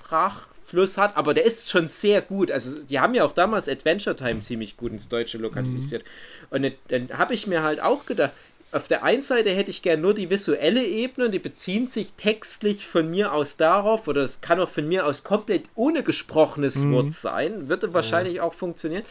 [0.74, 2.52] Sprachfluss hat, aber der ist schon sehr gut.
[2.52, 6.04] Also die haben ja auch damals Adventure Time ziemlich gut ins Deutsche lokalisiert.
[6.04, 6.56] Mhm.
[6.56, 8.32] Und dann habe ich mir halt auch gedacht,
[8.72, 12.14] auf der einen Seite hätte ich gern nur die visuelle Ebene und die beziehen sich
[12.14, 16.78] textlich von mir aus darauf, oder es kann auch von mir aus komplett ohne gesprochenes
[16.78, 16.94] mhm.
[16.94, 18.44] Wort sein, würde wahrscheinlich ja.
[18.44, 19.04] auch funktionieren.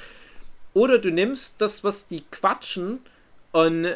[0.75, 2.98] Oder du nimmst das, was die quatschen
[3.53, 3.94] und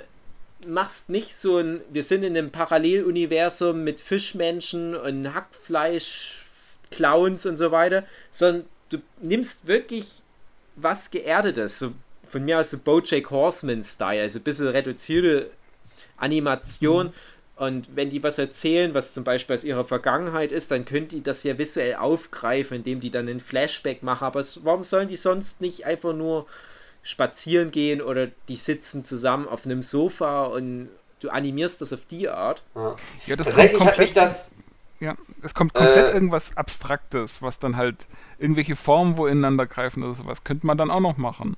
[0.68, 6.45] machst nicht so ein, wir sind in einem Paralleluniversum mit Fischmenschen und Hackfleisch,
[6.90, 10.22] Clowns und so weiter, sondern du nimmst wirklich
[10.76, 11.92] was Geerdetes, so
[12.24, 15.50] von mir aus so Bojack Horseman-Style, also ein bisschen reduzierte
[16.16, 17.06] Animation.
[17.06, 17.12] Mhm.
[17.56, 21.22] Und wenn die was erzählen, was zum Beispiel aus ihrer Vergangenheit ist, dann können die
[21.22, 24.24] das ja visuell aufgreifen, indem die dann einen Flashback machen.
[24.24, 26.46] Aber warum sollen die sonst nicht einfach nur
[27.02, 32.28] spazieren gehen oder die sitzen zusammen auf einem Sofa und du animierst das auf die
[32.28, 32.62] Art?
[33.26, 34.50] Ja, das kommt komplett, das.
[35.00, 38.06] Ja, es kommt komplett äh, irgendwas Abstraktes, was dann halt
[38.38, 41.56] irgendwelche Formen wo ineinander greifen oder sowas, könnte man dann auch noch machen.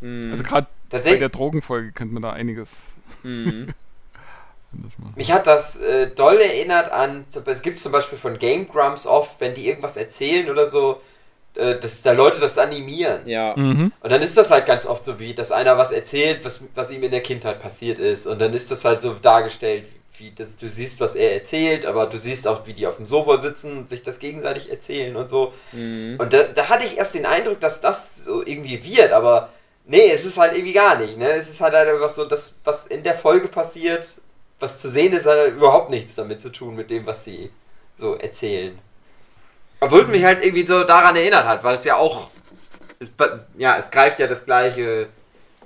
[0.00, 0.30] Mhm.
[0.30, 2.94] Also gerade bei der Drogenfolge könnte man da einiges.
[3.22, 3.68] Mhm.
[5.14, 9.40] Mich hat das äh, doll erinnert an, es gibt zum Beispiel von Game Grumps oft,
[9.40, 11.00] wenn die irgendwas erzählen oder so,
[11.54, 13.28] äh, dass da Leute das animieren.
[13.28, 13.54] Ja.
[13.56, 13.92] Mhm.
[14.00, 16.90] Und dann ist das halt ganz oft so wie, dass einer was erzählt, was, was
[16.90, 18.26] ihm in der Kindheit passiert ist.
[18.26, 19.86] Und dann ist das halt so dargestellt,
[20.18, 23.06] wie das, du siehst, was er erzählt, aber du siehst auch, wie die auf dem
[23.06, 25.52] Sofa sitzen und sich das gegenseitig erzählen und so.
[25.72, 26.16] Mhm.
[26.18, 29.50] Und da, da hatte ich erst den Eindruck, dass das so irgendwie wird, aber
[29.86, 31.28] Nee, es ist halt irgendwie gar nicht, ne?
[31.28, 34.20] Es ist halt einfach so, das, was in der Folge passiert,
[34.58, 37.50] was zu sehen ist, hat halt überhaupt nichts damit zu tun, mit dem, was sie
[37.96, 38.78] so erzählen.
[39.80, 42.30] Obwohl es mich halt irgendwie so daran erinnert hat, weil es ja auch.
[42.98, 43.12] Es,
[43.58, 45.08] ja, es greift ja das gleiche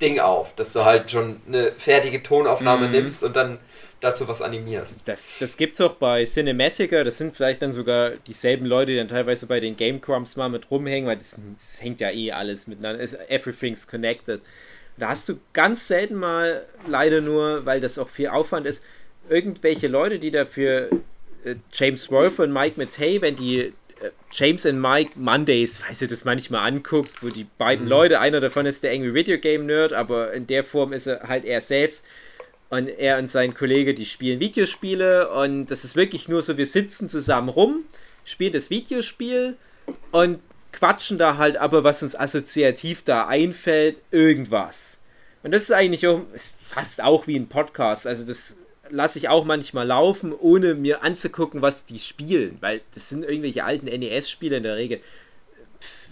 [0.01, 2.93] Ding auf, dass du halt schon eine fertige Tonaufnahme mhm.
[2.93, 3.59] nimmst und dann
[4.01, 5.03] dazu was animierst.
[5.07, 9.09] Das, das gibt's auch bei Cinemassacre, das sind vielleicht dann sogar dieselben Leute, die dann
[9.09, 12.67] teilweise bei den Game Crumbs mal mit rumhängen, weil das, das hängt ja eh alles
[12.67, 14.41] miteinander, everything's connected.
[14.97, 18.83] Da hast du ganz selten mal, leider nur, weil das auch viel Aufwand ist,
[19.29, 20.91] irgendwelche Leute, die dafür
[21.45, 23.71] äh, James Wolfe und Mike Matei, wenn die äh,
[24.33, 27.91] James and Mike Mondays, weiß ich das manchmal anguckt, wo die beiden mhm.
[27.91, 31.29] Leute, einer davon ist der Angry Video Game Nerd, aber in der Form ist er
[31.29, 32.07] halt er selbst
[32.71, 36.67] und er und sein Kollege, die spielen Videospiele und das ist wirklich nur so, wir
[36.67, 37.85] sitzen zusammen rum,
[38.25, 39.57] spielen das Videospiel
[40.13, 40.41] und
[40.73, 45.01] quatschen da halt aber, was uns assoziativ da einfällt, irgendwas.
[45.43, 48.07] Und das ist eigentlich auch, ist fast auch wie ein Podcast.
[48.07, 48.57] Also das
[48.91, 53.65] lasse ich auch manchmal laufen, ohne mir anzugucken, was die spielen, weil das sind irgendwelche
[53.65, 55.01] alten NES-Spiele in der Regel.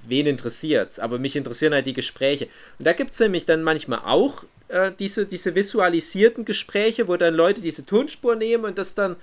[0.09, 0.99] wen interessiert's?
[1.01, 2.49] Aber mich interessieren halt die Gespräche.
[2.79, 7.35] Und da gibt es nämlich dann manchmal auch äh, diese, diese visualisierten Gespräche, wo dann
[7.35, 9.17] Leute diese Tonspur nehmen und das dann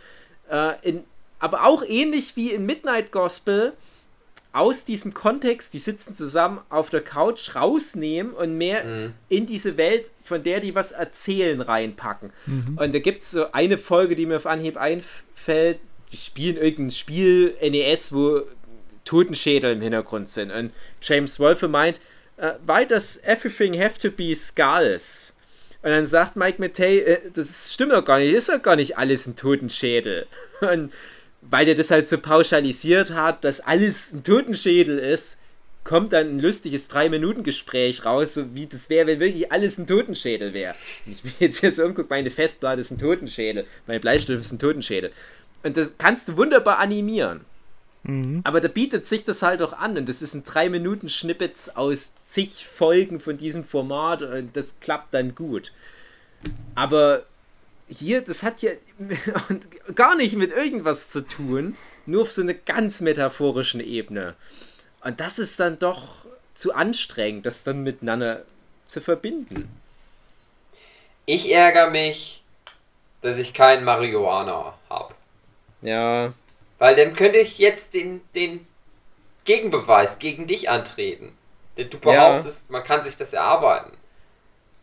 [0.50, 1.04] äh, in,
[1.40, 3.74] aber auch ähnlich wie in Midnight Gospel
[4.54, 9.14] aus diesem Kontext, die sitzen zusammen auf der Couch, rausnehmen und mehr mhm.
[9.28, 12.32] in diese Welt, von der die was erzählen, reinpacken.
[12.46, 12.78] Mhm.
[12.78, 15.80] Und da gibt es so eine Folge, die mir auf Anhieb einfällt,
[16.12, 18.44] die spielen irgendein Spiel NES, wo
[19.04, 20.52] Totenschädel im Hintergrund sind.
[20.52, 22.00] Und James Wolfe meint,
[22.38, 25.33] uh, why does everything have to be skulls?
[25.84, 28.98] Und dann sagt Mike Matei, äh, das stimmt doch gar nicht, ist doch gar nicht
[28.98, 30.26] alles ein Totenschädel.
[30.62, 30.91] Und
[31.41, 35.39] weil der das halt so pauschalisiert hat, dass alles ein Totenschädel ist,
[35.84, 40.54] kommt dann ein lustiges 3-Minuten-Gespräch raus, so wie das wäre, wenn wirklich alles ein Totenschädel
[40.54, 40.76] wäre.
[41.06, 44.60] Ich mir jetzt hier so umgucke, meine Festplatte ist ein Totenschädel, mein Bleistift ist ein
[44.60, 45.12] Totenschädel.
[45.63, 47.41] Und das kannst du wunderbar animieren.
[48.04, 48.42] Mhm.
[48.44, 52.68] Aber da bietet sich das halt auch an und das ist ein 3-Minuten-Schnippets aus zig
[52.68, 55.72] Folgen von diesem Format und das klappt dann gut.
[56.76, 57.24] Aber
[57.88, 58.72] hier, das hat ja
[59.96, 64.36] gar nicht mit irgendwas zu tun, nur auf so einer ganz metaphorischen Ebene.
[65.02, 68.44] Und das ist dann doch zu anstrengend, das dann miteinander
[68.86, 69.70] zu verbinden.
[71.26, 72.44] Ich ärgere mich,
[73.22, 75.13] dass ich keinen Marihuana habe.
[75.82, 76.34] Ja.
[76.84, 78.67] Weil dann könnte ich jetzt den, den
[79.46, 81.32] Gegenbeweis gegen dich antreten.
[81.78, 82.74] Denn du behauptest, ja.
[82.74, 83.93] man kann sich das erarbeiten.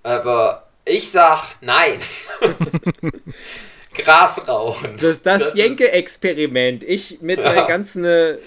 [0.02, 1.98] Aber ich sag nein.
[3.94, 4.96] Gras rauchen.
[4.98, 6.84] Das, das, das Jenke-Experiment.
[6.84, 7.52] Ich mit ja.
[7.52, 8.38] meinen ganzen äh,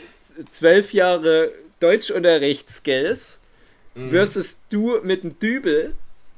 [0.51, 3.39] zwölf Jahre Deutschunterrichtsskills
[3.93, 4.09] mhm.
[4.09, 5.93] versus du mit einem Dübel.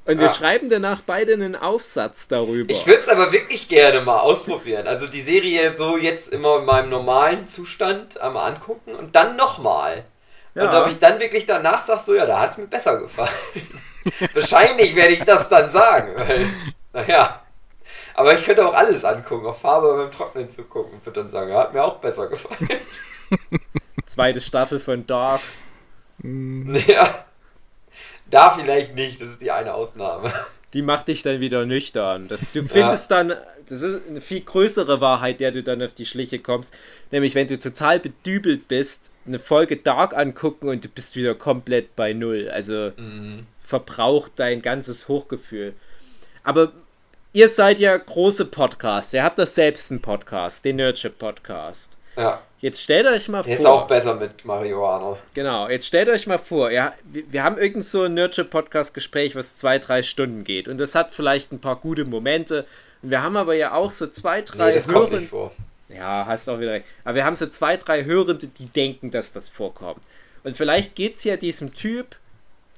[0.06, 0.34] Und wir ah.
[0.34, 2.72] schreiben danach beide einen Aufsatz darüber.
[2.72, 4.88] Ich würde es aber wirklich gerne mal ausprobieren.
[4.88, 10.06] Also die Serie so jetzt immer in meinem normalen Zustand einmal angucken und dann nochmal.
[10.54, 10.70] Ja.
[10.70, 13.30] Und ob ich dann wirklich danach sage, so ja, da hat es mir besser gefallen.
[14.34, 16.48] Wahrscheinlich werde ich das dann sagen, weil,
[16.94, 17.41] naja.
[18.13, 21.32] Aber ich könnte auch alles angucken, auch Farbe beim Trocknen zu gucken und würde dann
[21.32, 22.70] sagen, ja, hat mir auch besser gefallen.
[24.06, 25.41] Zweite Staffel von Dark.
[26.24, 27.26] Ja.
[28.30, 30.32] Da vielleicht nicht, das ist die eine Ausnahme.
[30.74, 32.28] Die macht dich dann wieder nüchtern.
[32.28, 33.24] Das, du findest ja.
[33.24, 33.38] dann,
[33.70, 36.76] das ist eine viel größere Wahrheit, der du dann auf die Schliche kommst.
[37.12, 41.96] Nämlich, wenn du total bedübelt bist, eine Folge Dark angucken und du bist wieder komplett
[41.96, 42.50] bei Null.
[42.52, 43.48] Also mhm.
[43.66, 45.76] verbraucht dein ganzes Hochgefühl.
[46.44, 46.74] Aber
[47.32, 49.14] ihr seid ja große Podcasts.
[49.14, 51.96] Ihr habt das selbst einen Podcast, den Nerdship Podcast.
[52.18, 52.42] Ja.
[52.62, 53.65] Jetzt stellt euch mal Der vor.
[53.65, 55.18] Ist auch besser mit Marihuana.
[55.34, 59.58] Genau, jetzt stellt euch mal vor, ja, wir, wir haben irgend so ein Nerdship-Podcast-Gespräch, was
[59.58, 60.68] zwei, drei Stunden geht.
[60.68, 62.65] Und das hat vielleicht ein paar gute Momente.
[63.02, 64.96] Und wir haben aber ja auch so zwei, drei nee, das Hören.
[64.96, 65.52] Kommt nicht vor.
[65.89, 66.86] Ja, hast auch wieder recht.
[67.04, 70.02] Aber wir haben so zwei, drei Hörende, die denken, dass das vorkommt.
[70.44, 72.15] Und vielleicht geht es ja diesem Typ,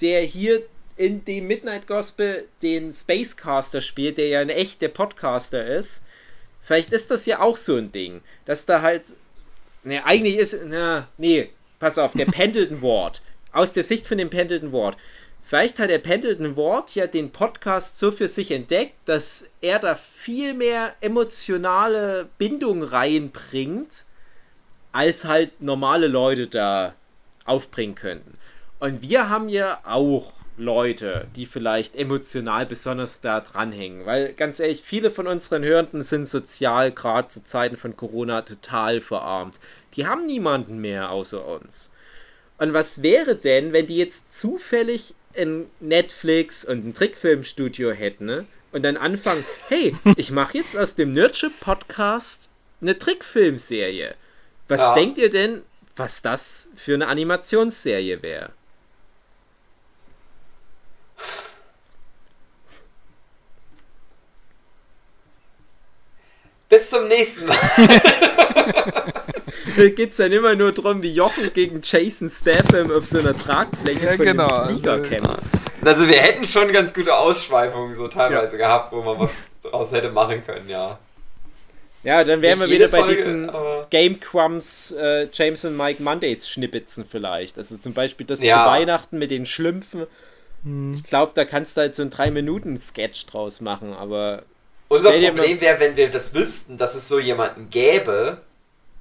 [0.01, 0.63] der hier
[0.97, 6.03] in dem Midnight Gospel den Spacecaster spielt, der ja ein echter Podcaster ist.
[6.63, 9.03] Vielleicht ist das ja auch so ein Ding, dass da halt.
[9.87, 10.59] Ne, eigentlich ist.
[10.65, 13.21] Na, nee, pass auf, der Pendleton Ward.
[13.53, 14.97] Aus der Sicht von dem Pendleton Ward.
[15.43, 19.95] Vielleicht hat der Pendleton Ward ja den Podcast so für sich entdeckt, dass er da
[19.95, 24.03] viel mehr emotionale Bindung reinbringt,
[24.91, 26.93] als halt normale Leute da
[27.45, 28.37] aufbringen könnten.
[28.79, 34.05] Und wir haben ja auch Leute, die vielleicht emotional besonders da dranhängen.
[34.05, 39.01] Weil ganz ehrlich, viele von unseren Hörenden sind sozial, gerade zu Zeiten von Corona, total
[39.01, 39.59] verarmt.
[39.95, 41.91] Die haben niemanden mehr außer uns.
[42.57, 48.45] Und was wäre denn, wenn die jetzt zufällig ein Netflix und ein Trickfilmstudio hätten ne?
[48.71, 52.49] und dann anfangen, hey, ich mache jetzt aus dem Nerdship Podcast
[52.81, 54.15] eine Trickfilmserie.
[54.67, 54.95] Was Ja.
[54.95, 55.61] denkt ihr denn,
[55.95, 58.51] was das für eine Animationsserie wäre?
[66.69, 67.57] Bis zum nächsten Mal.
[69.75, 73.37] Da geht es dann immer nur darum, wie Jochen gegen Jason Statham auf so einer
[73.37, 75.39] Tragfläche Ja, von genau, einem Flieger also- kämpft.
[75.85, 80.09] Also wir hätten schon ganz gute Ausschweifungen so teilweise gehabt, wo man was draus hätte
[80.09, 80.97] machen können, ja.
[82.03, 83.51] Ja, dann wären wir wieder bei Folge, diesen
[83.91, 87.57] Game Crumbs äh, James und Mike Mondays Schnipitzen vielleicht.
[87.57, 88.63] Also zum Beispiel das Ja.
[88.63, 90.07] zu Weihnachten mit den Schlümpfen.
[90.95, 94.43] Ich glaube, da kannst du halt so einen 3-Minuten-Sketch draus machen, aber
[94.89, 98.41] Unser Problem wäre, wenn wir das wüssten, dass es so jemanden gäbe,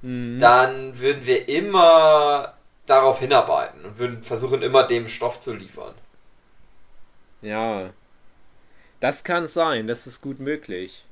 [0.01, 0.39] Mhm.
[0.39, 2.53] dann würden wir immer
[2.85, 5.93] darauf hinarbeiten und würden versuchen, immer dem Stoff zu liefern.
[7.41, 7.89] ja.
[8.99, 11.05] Das kann sein, das ist gut möglich.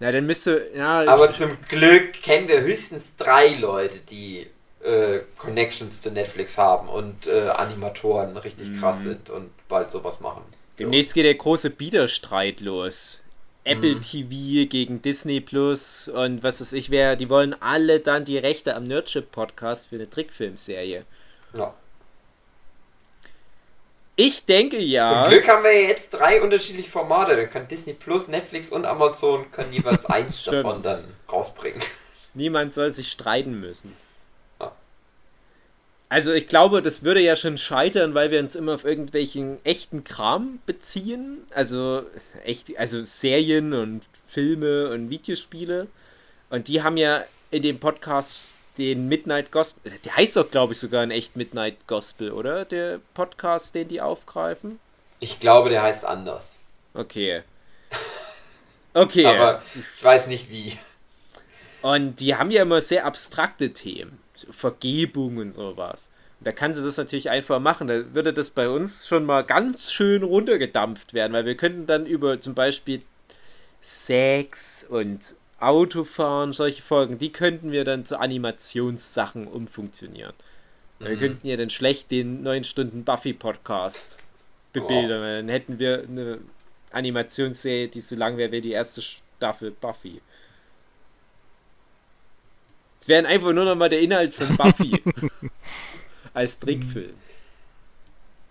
[0.00, 0.70] Na, dann müsste.
[0.74, 4.46] Ja, Aber zum Glück kennen wir höchstens drei Leute, die
[4.84, 8.78] äh, Connections zu Netflix haben und äh, Animatoren richtig Mhm.
[8.78, 10.44] krass sind und bald sowas machen.
[10.78, 13.20] Demnächst geht der große Biederstreit los.
[13.64, 14.00] Apple Mhm.
[14.00, 18.74] TV gegen Disney Plus und was weiß ich wer, die wollen alle dann die Rechte
[18.74, 21.04] am Nerdship Podcast für eine Trickfilmserie.
[21.54, 21.74] Ja.
[24.16, 25.22] Ich denke ja.
[25.22, 27.36] Zum Glück haben wir jetzt drei unterschiedliche Formate.
[27.36, 31.80] Dann kann Disney Plus, Netflix und Amazon können jeweils eins davon dann rausbringen.
[32.34, 33.94] Niemand soll sich streiten müssen.
[36.10, 40.04] Also ich glaube, das würde ja schon scheitern, weil wir uns immer auf irgendwelchen echten
[40.04, 41.46] Kram beziehen.
[41.50, 42.02] Also
[42.44, 45.86] echt, also Serien und Filme und Videospiele.
[46.48, 48.46] Und die haben ja in dem Podcast
[48.78, 49.92] den Midnight Gospel.
[50.04, 52.64] Der heißt doch, glaube ich, sogar in echt Midnight Gospel, oder?
[52.64, 54.78] Der Podcast, den die aufgreifen.
[55.20, 56.42] Ich glaube, der heißt anders.
[56.94, 57.42] Okay.
[58.94, 59.26] Okay.
[59.26, 60.76] Aber ich weiß nicht wie.
[61.82, 64.18] Und die haben ja immer sehr abstrakte Themen.
[64.50, 66.10] Vergebung und sowas.
[66.40, 67.88] Und da kann sie das natürlich einfach machen.
[67.88, 72.06] Da würde das bei uns schon mal ganz schön runtergedampft werden, weil wir könnten dann
[72.06, 73.02] über zum Beispiel
[73.80, 80.32] Sex und Autofahren, solche Folgen, die könnten wir dann zu Animationssachen umfunktionieren.
[81.00, 81.18] Wir Mhm.
[81.18, 84.18] könnten ja dann schlecht den 9 Stunden Buffy-Podcast
[84.72, 85.20] bebildern.
[85.22, 86.38] weil Dann hätten wir eine
[86.92, 90.20] Animationsserie, die so lang wäre wie die erste Staffel Buffy.
[93.08, 95.02] Es wäre einfach nur noch mal der Inhalt von Buffy
[96.34, 97.14] als Trickfilm.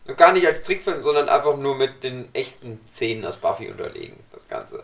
[0.05, 4.17] Und gar nicht als Trickfilm, sondern einfach nur mit den echten Szenen aus Buffy unterlegen.
[4.31, 4.83] Das Ganze.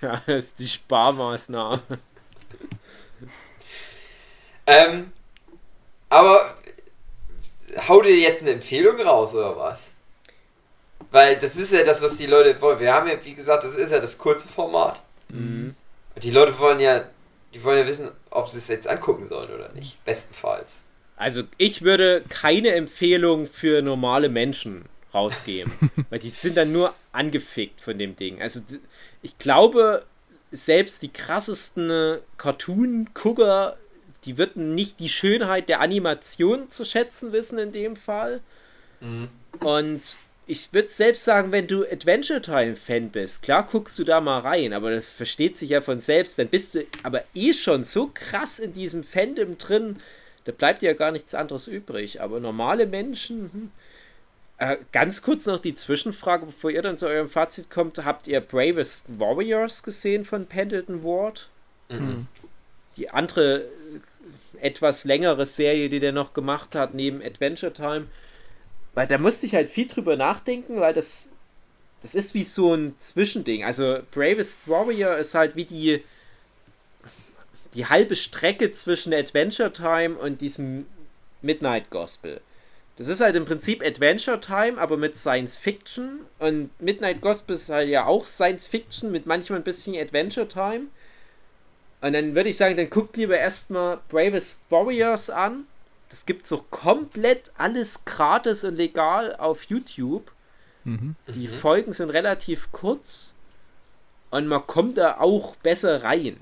[0.00, 1.82] Ja, das ist die Sparmaßnahme.
[4.66, 5.12] Ähm,
[6.08, 6.56] aber
[7.86, 9.90] hau dir jetzt eine Empfehlung raus oder was?
[11.10, 12.80] Weil das ist ja das, was die Leute wollen.
[12.80, 15.02] Wir haben ja, wie gesagt, das ist ja das kurze Format.
[15.28, 15.74] Mhm.
[16.14, 17.04] Und die Leute wollen ja,
[17.54, 20.04] die wollen ja wissen, ob sie es jetzt angucken sollen oder nicht.
[20.04, 20.82] Bestenfalls.
[21.16, 25.72] Also ich würde keine Empfehlung für normale Menschen rausgeben,
[26.10, 28.42] weil die sind dann nur angefickt von dem Ding.
[28.42, 28.60] Also
[29.22, 30.04] ich glaube,
[30.50, 33.76] selbst die krassesten Cartoon-Gucker,
[34.24, 38.40] die würden nicht die Schönheit der Animation zu schätzen wissen in dem Fall.
[39.00, 39.28] Mhm.
[39.60, 44.20] Und ich würde selbst sagen, wenn du Adventure Time Fan bist, klar guckst du da
[44.20, 47.82] mal rein, aber das versteht sich ja von selbst, dann bist du aber eh schon
[47.82, 49.96] so krass in diesem Fandom drin,
[50.44, 52.20] da bleibt dir ja gar nichts anderes übrig.
[52.20, 53.70] Aber normale Menschen, hm.
[54.58, 58.40] äh, ganz kurz noch die Zwischenfrage, bevor ihr dann zu eurem Fazit kommt, habt ihr
[58.40, 61.48] Bravest Warriors gesehen von Pendleton Ward?
[61.90, 62.28] Mhm.
[62.96, 68.06] die andere äh, etwas längere Serie, die der noch gemacht hat, neben Adventure Time.
[68.94, 71.30] Weil da musste ich halt viel drüber nachdenken, weil das,
[72.00, 73.64] das ist wie so ein Zwischending.
[73.64, 76.02] Also Bravest Warrior ist halt wie die,
[77.74, 80.86] die halbe Strecke zwischen Adventure Time und diesem
[81.42, 82.40] Midnight Gospel.
[82.96, 86.20] Das ist halt im Prinzip Adventure Time, aber mit Science Fiction.
[86.38, 90.86] Und Midnight Gospel ist halt ja auch Science Fiction mit manchmal ein bisschen Adventure Time.
[92.00, 95.66] Und dann würde ich sagen, dann guckt lieber erstmal Bravest Warriors an.
[96.08, 100.30] Das gibt so komplett alles gratis und legal auf YouTube.
[100.84, 101.16] Mhm.
[101.28, 103.32] Die Folgen sind relativ kurz.
[104.30, 106.36] Und man kommt da auch besser rein.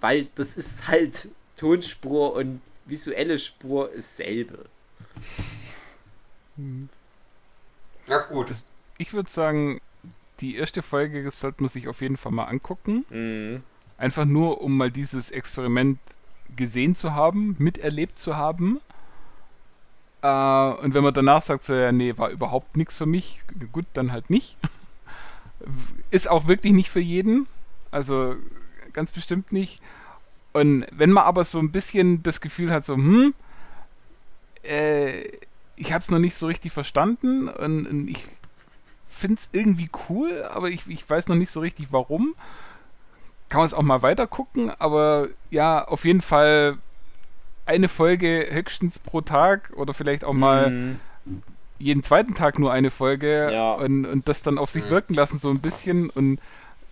[0.00, 4.66] Weil das ist halt Tonspur und visuelle Spur dasselbe.
[8.06, 8.48] Na gut.
[8.98, 9.80] Ich würde sagen,
[10.40, 13.04] die erste Folge sollte man sich auf jeden Fall mal angucken.
[13.10, 13.62] Mhm.
[13.98, 15.98] Einfach nur, um mal dieses Experiment
[16.56, 18.80] gesehen zu haben, miterlebt zu haben.
[20.22, 20.28] Äh,
[20.82, 23.40] und wenn man danach sagt, so, ja, nee, war überhaupt nichts für mich,
[23.72, 24.56] gut, dann halt nicht.
[26.10, 27.46] Ist auch wirklich nicht für jeden.
[27.90, 28.36] Also
[28.92, 29.80] ganz bestimmt nicht.
[30.52, 33.34] Und wenn man aber so ein bisschen das Gefühl hat, so, hm,
[34.62, 35.28] äh,
[35.76, 38.26] ich habe es noch nicht so richtig verstanden und, und ich
[39.06, 42.34] finde es irgendwie cool, aber ich, ich weiß noch nicht so richtig warum.
[43.48, 46.78] Kann man es auch mal weiter gucken, aber ja, auf jeden Fall
[47.64, 51.00] eine Folge höchstens pro Tag oder vielleicht auch mal mhm.
[51.78, 53.74] jeden zweiten Tag nur eine Folge ja.
[53.74, 56.40] und, und das dann auf sich wirken lassen, so ein bisschen und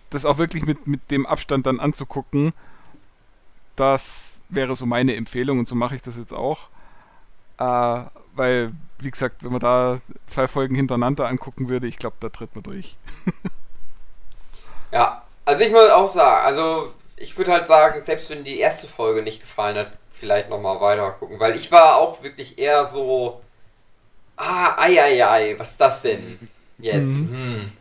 [0.09, 2.53] das auch wirklich mit, mit dem Abstand dann anzugucken.
[3.75, 6.69] Das wäre so meine Empfehlung und so mache ich das jetzt auch.
[7.57, 8.03] Äh,
[8.35, 12.53] weil, wie gesagt, wenn man da zwei Folgen hintereinander angucken würde, ich glaube, da tritt
[12.53, 12.97] man durch.
[14.91, 18.87] ja, also ich muss auch sagen, also ich würde halt sagen, selbst wenn die erste
[18.87, 23.41] Folge nicht gefallen hat, vielleicht nochmal weiter gucken, weil ich war auch wirklich eher so,
[24.37, 27.05] ah, ei, ei, ei, was ist das denn jetzt?
[27.05, 27.29] Mhm.
[27.29, 27.71] Hm.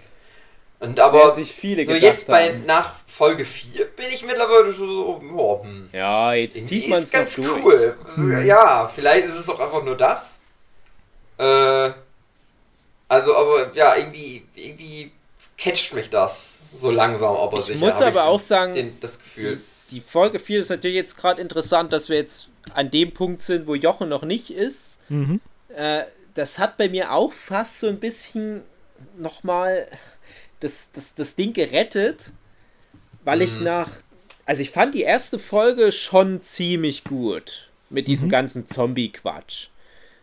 [0.81, 2.67] Und aber sich viele so jetzt bei haben.
[2.67, 5.89] nach Folge 4 bin ich mittlerweile so, oh, hm.
[5.93, 7.97] ja, jetzt zieht man es ganz cool.
[8.17, 8.45] Mhm.
[8.45, 10.41] Ja, vielleicht ist es auch einfach nur das.
[11.39, 11.91] Äh,
[13.09, 15.13] also, aber ja, irgendwie, irgendwie
[15.57, 17.79] catcht mich das so langsam, aber ich sicher.
[17.79, 19.61] muss aber ich auch sagen, den, das Gefühl.
[19.91, 23.43] Die, die Folge 4 ist natürlich jetzt gerade interessant, dass wir jetzt an dem Punkt
[23.43, 25.01] sind, wo Jochen noch nicht ist.
[25.09, 25.41] Mhm.
[25.75, 26.05] Äh,
[26.35, 28.63] das hat bei mir auch fast so ein bisschen
[29.17, 29.87] nochmal
[30.61, 32.33] das, das, das Ding gerettet,
[33.25, 33.43] weil mhm.
[33.43, 33.91] ich nach.
[34.47, 38.33] Also ich fand die erste Folge schon ziemlich gut mit diesem mhm.
[38.33, 39.69] ganzen Zombie-Quatsch.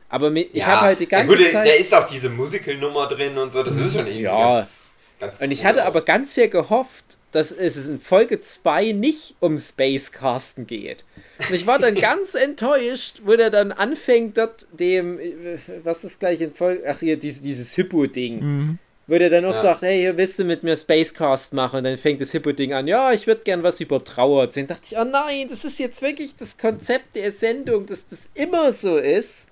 [0.09, 1.67] Aber mit, ich habe halt die ganze ja, gut, Zeit.
[1.67, 4.59] Da ist auch diese Musical-Nummer drin und so, das ist schon irgendwie ja.
[4.59, 4.80] ganz,
[5.21, 9.57] ganz Und ich hatte aber ganz sehr gehofft, dass es in Folge 2 nicht um
[9.57, 11.05] Space Casten geht.
[11.39, 15.19] Und ich war dann ganz enttäuscht, wo der dann anfängt, dort dem,
[15.83, 18.39] was ist gleich in Folge, ach hier, dieses, dieses Hippo-Ding.
[18.41, 18.79] Mhm.
[19.07, 19.61] Wo der dann auch ja.
[19.61, 21.77] sagt, hey, hier willst du mit mir Spacecast machen?
[21.77, 24.47] Und dann fängt das Hippo-Ding an, ja, ich würde gern was über Trauer.
[24.47, 28.29] Da dachte ich, oh nein, das ist jetzt wirklich das Konzept der Sendung, dass das
[28.35, 29.47] immer so ist.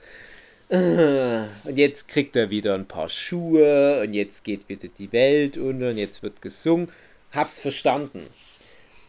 [0.69, 5.89] Und jetzt kriegt er wieder ein paar Schuhe und jetzt geht wieder die Welt unter
[5.89, 6.89] und jetzt wird gesungen.
[7.31, 8.27] Hab's verstanden.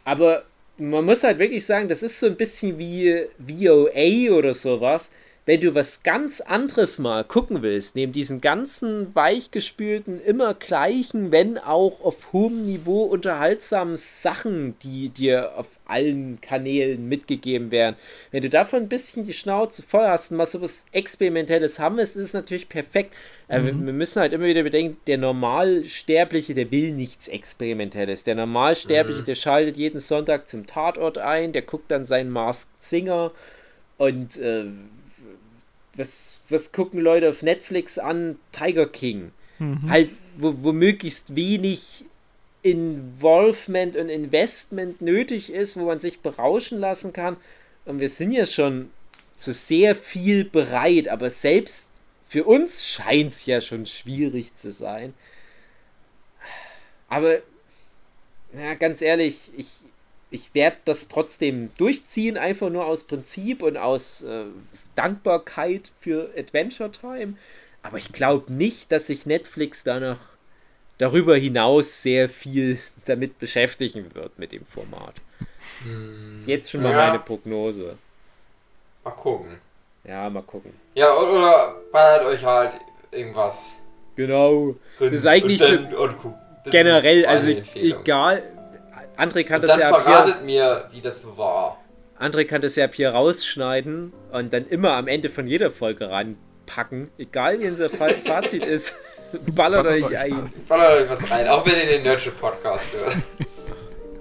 [0.05, 0.45] Aber
[0.79, 5.11] man muss halt wirklich sagen, das ist so ein bisschen wie VOA oder sowas
[5.51, 11.59] wenn du was ganz anderes mal gucken willst, neben diesen ganzen weichgespülten, immer gleichen, wenn
[11.59, 17.97] auch auf hohem Niveau unterhaltsamen Sachen, die dir auf allen Kanälen mitgegeben werden,
[18.31, 21.97] wenn du davon ein bisschen die Schnauze voll hast und mal so was Experimentelles haben
[21.97, 23.13] willst, ist es natürlich perfekt.
[23.49, 23.87] Äh, mhm.
[23.87, 28.23] wir müssen halt immer wieder bedenken, der Normalsterbliche, der will nichts Experimentelles.
[28.23, 29.25] Der Normalsterbliche, mhm.
[29.25, 33.33] der schaltet jeden Sonntag zum Tatort ein, der guckt dann seinen Masked Singer
[33.99, 34.67] und äh,
[36.01, 38.39] was, was gucken Leute auf Netflix an?
[38.51, 39.31] Tiger King.
[39.59, 39.89] Mhm.
[39.89, 42.05] Halt, wo, wo möglichst wenig
[42.63, 47.37] Involvement und Investment nötig ist, wo man sich berauschen lassen kann.
[47.85, 48.91] Und wir sind ja schon
[49.37, 51.91] zu sehr viel bereit, aber selbst
[52.29, 55.15] für uns scheint es ja schon schwierig zu sein.
[57.09, 57.39] Aber,
[58.53, 59.81] ja, ganz ehrlich, ich,
[60.31, 64.45] ich werde das trotzdem durchziehen, einfach nur aus Prinzip und aus äh,
[64.95, 67.34] Dankbarkeit für Adventure Time.
[67.82, 70.18] Aber ich glaube nicht, dass sich Netflix da noch
[70.99, 75.14] darüber hinaus sehr viel damit beschäftigen wird mit dem Format.
[75.82, 76.16] Hm.
[76.16, 77.07] ist jetzt schon mal ja.
[77.07, 77.97] meine Prognose.
[79.03, 79.59] Mal gucken.
[80.05, 80.72] Ja, mal gucken.
[80.95, 82.72] Ja, oder ballert euch halt
[83.11, 83.80] irgendwas.
[84.16, 84.74] Genau.
[84.99, 86.34] Das ist eigentlich dann, so
[86.70, 88.43] generell, also egal.
[89.16, 90.01] André kann und das dann ja.
[90.01, 91.78] Verratet mir, wie das so war.
[92.21, 97.11] André kann das ja hier rausschneiden und dann immer am Ende von jeder Folge reinpacken.
[97.16, 97.89] Egal wie unser
[98.27, 98.95] Fazit ist,
[99.55, 100.53] ballert euch ein.
[100.68, 103.16] Ballert euch was rein, auch wenn ihr den Nurture Podcast hört.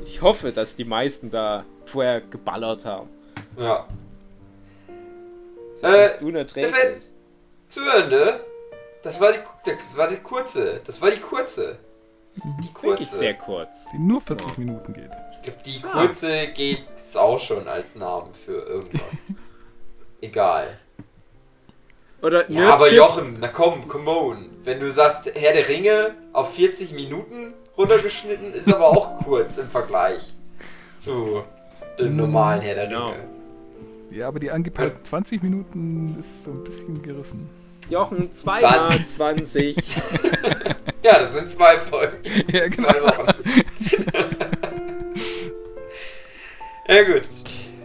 [0.05, 3.09] Ich hoffe, dass die meisten da vorher geballert haben.
[3.57, 3.85] Ja.
[5.81, 6.73] Das ist äh, unerträglich.
[7.67, 8.39] Zuhörende,
[9.03, 10.79] das war die, das war die kurze.
[10.85, 11.77] Das war die kurze.
[12.35, 12.87] Die kurze.
[12.87, 13.87] Wirklich sehr kurz.
[13.91, 14.53] Die nur 40 ja.
[14.57, 15.11] Minuten geht.
[15.33, 16.45] Ich glaube, die kurze ah.
[16.53, 19.01] geht es auch schon als Namen für irgendwas.
[20.21, 20.79] Egal.
[22.21, 24.49] Oder ja, aber Jochen, na komm, come on.
[24.63, 29.67] Wenn du sagst, Herr der Ringe auf 40 Minuten runtergeschnitten, ist aber auch kurz im
[29.67, 30.33] Vergleich
[31.01, 31.43] zu
[31.97, 33.19] dem normalen Herr der Ringe.
[34.11, 37.49] Ja, aber die angepeilten 20 Minuten ist so ein bisschen gerissen.
[37.89, 39.77] Jochen, 2 mal 20.
[41.03, 42.17] ja, das sind zwei Folgen.
[42.51, 42.89] Ja, genau.
[42.89, 44.58] Zwei Wochen.
[46.89, 47.21] Ja gut.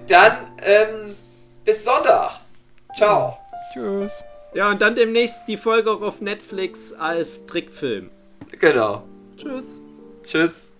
[0.08, 0.32] Dann
[0.62, 1.14] ähm,
[1.62, 2.40] bis Sonntag.
[2.96, 3.36] Ciao.
[3.70, 4.10] Tschüss.
[4.54, 8.10] Ja, und dann demnächst die Folge auch auf Netflix als Trickfilm.
[8.58, 9.02] Genau.
[9.36, 9.82] Tschüss.
[10.22, 10.72] Tschüss.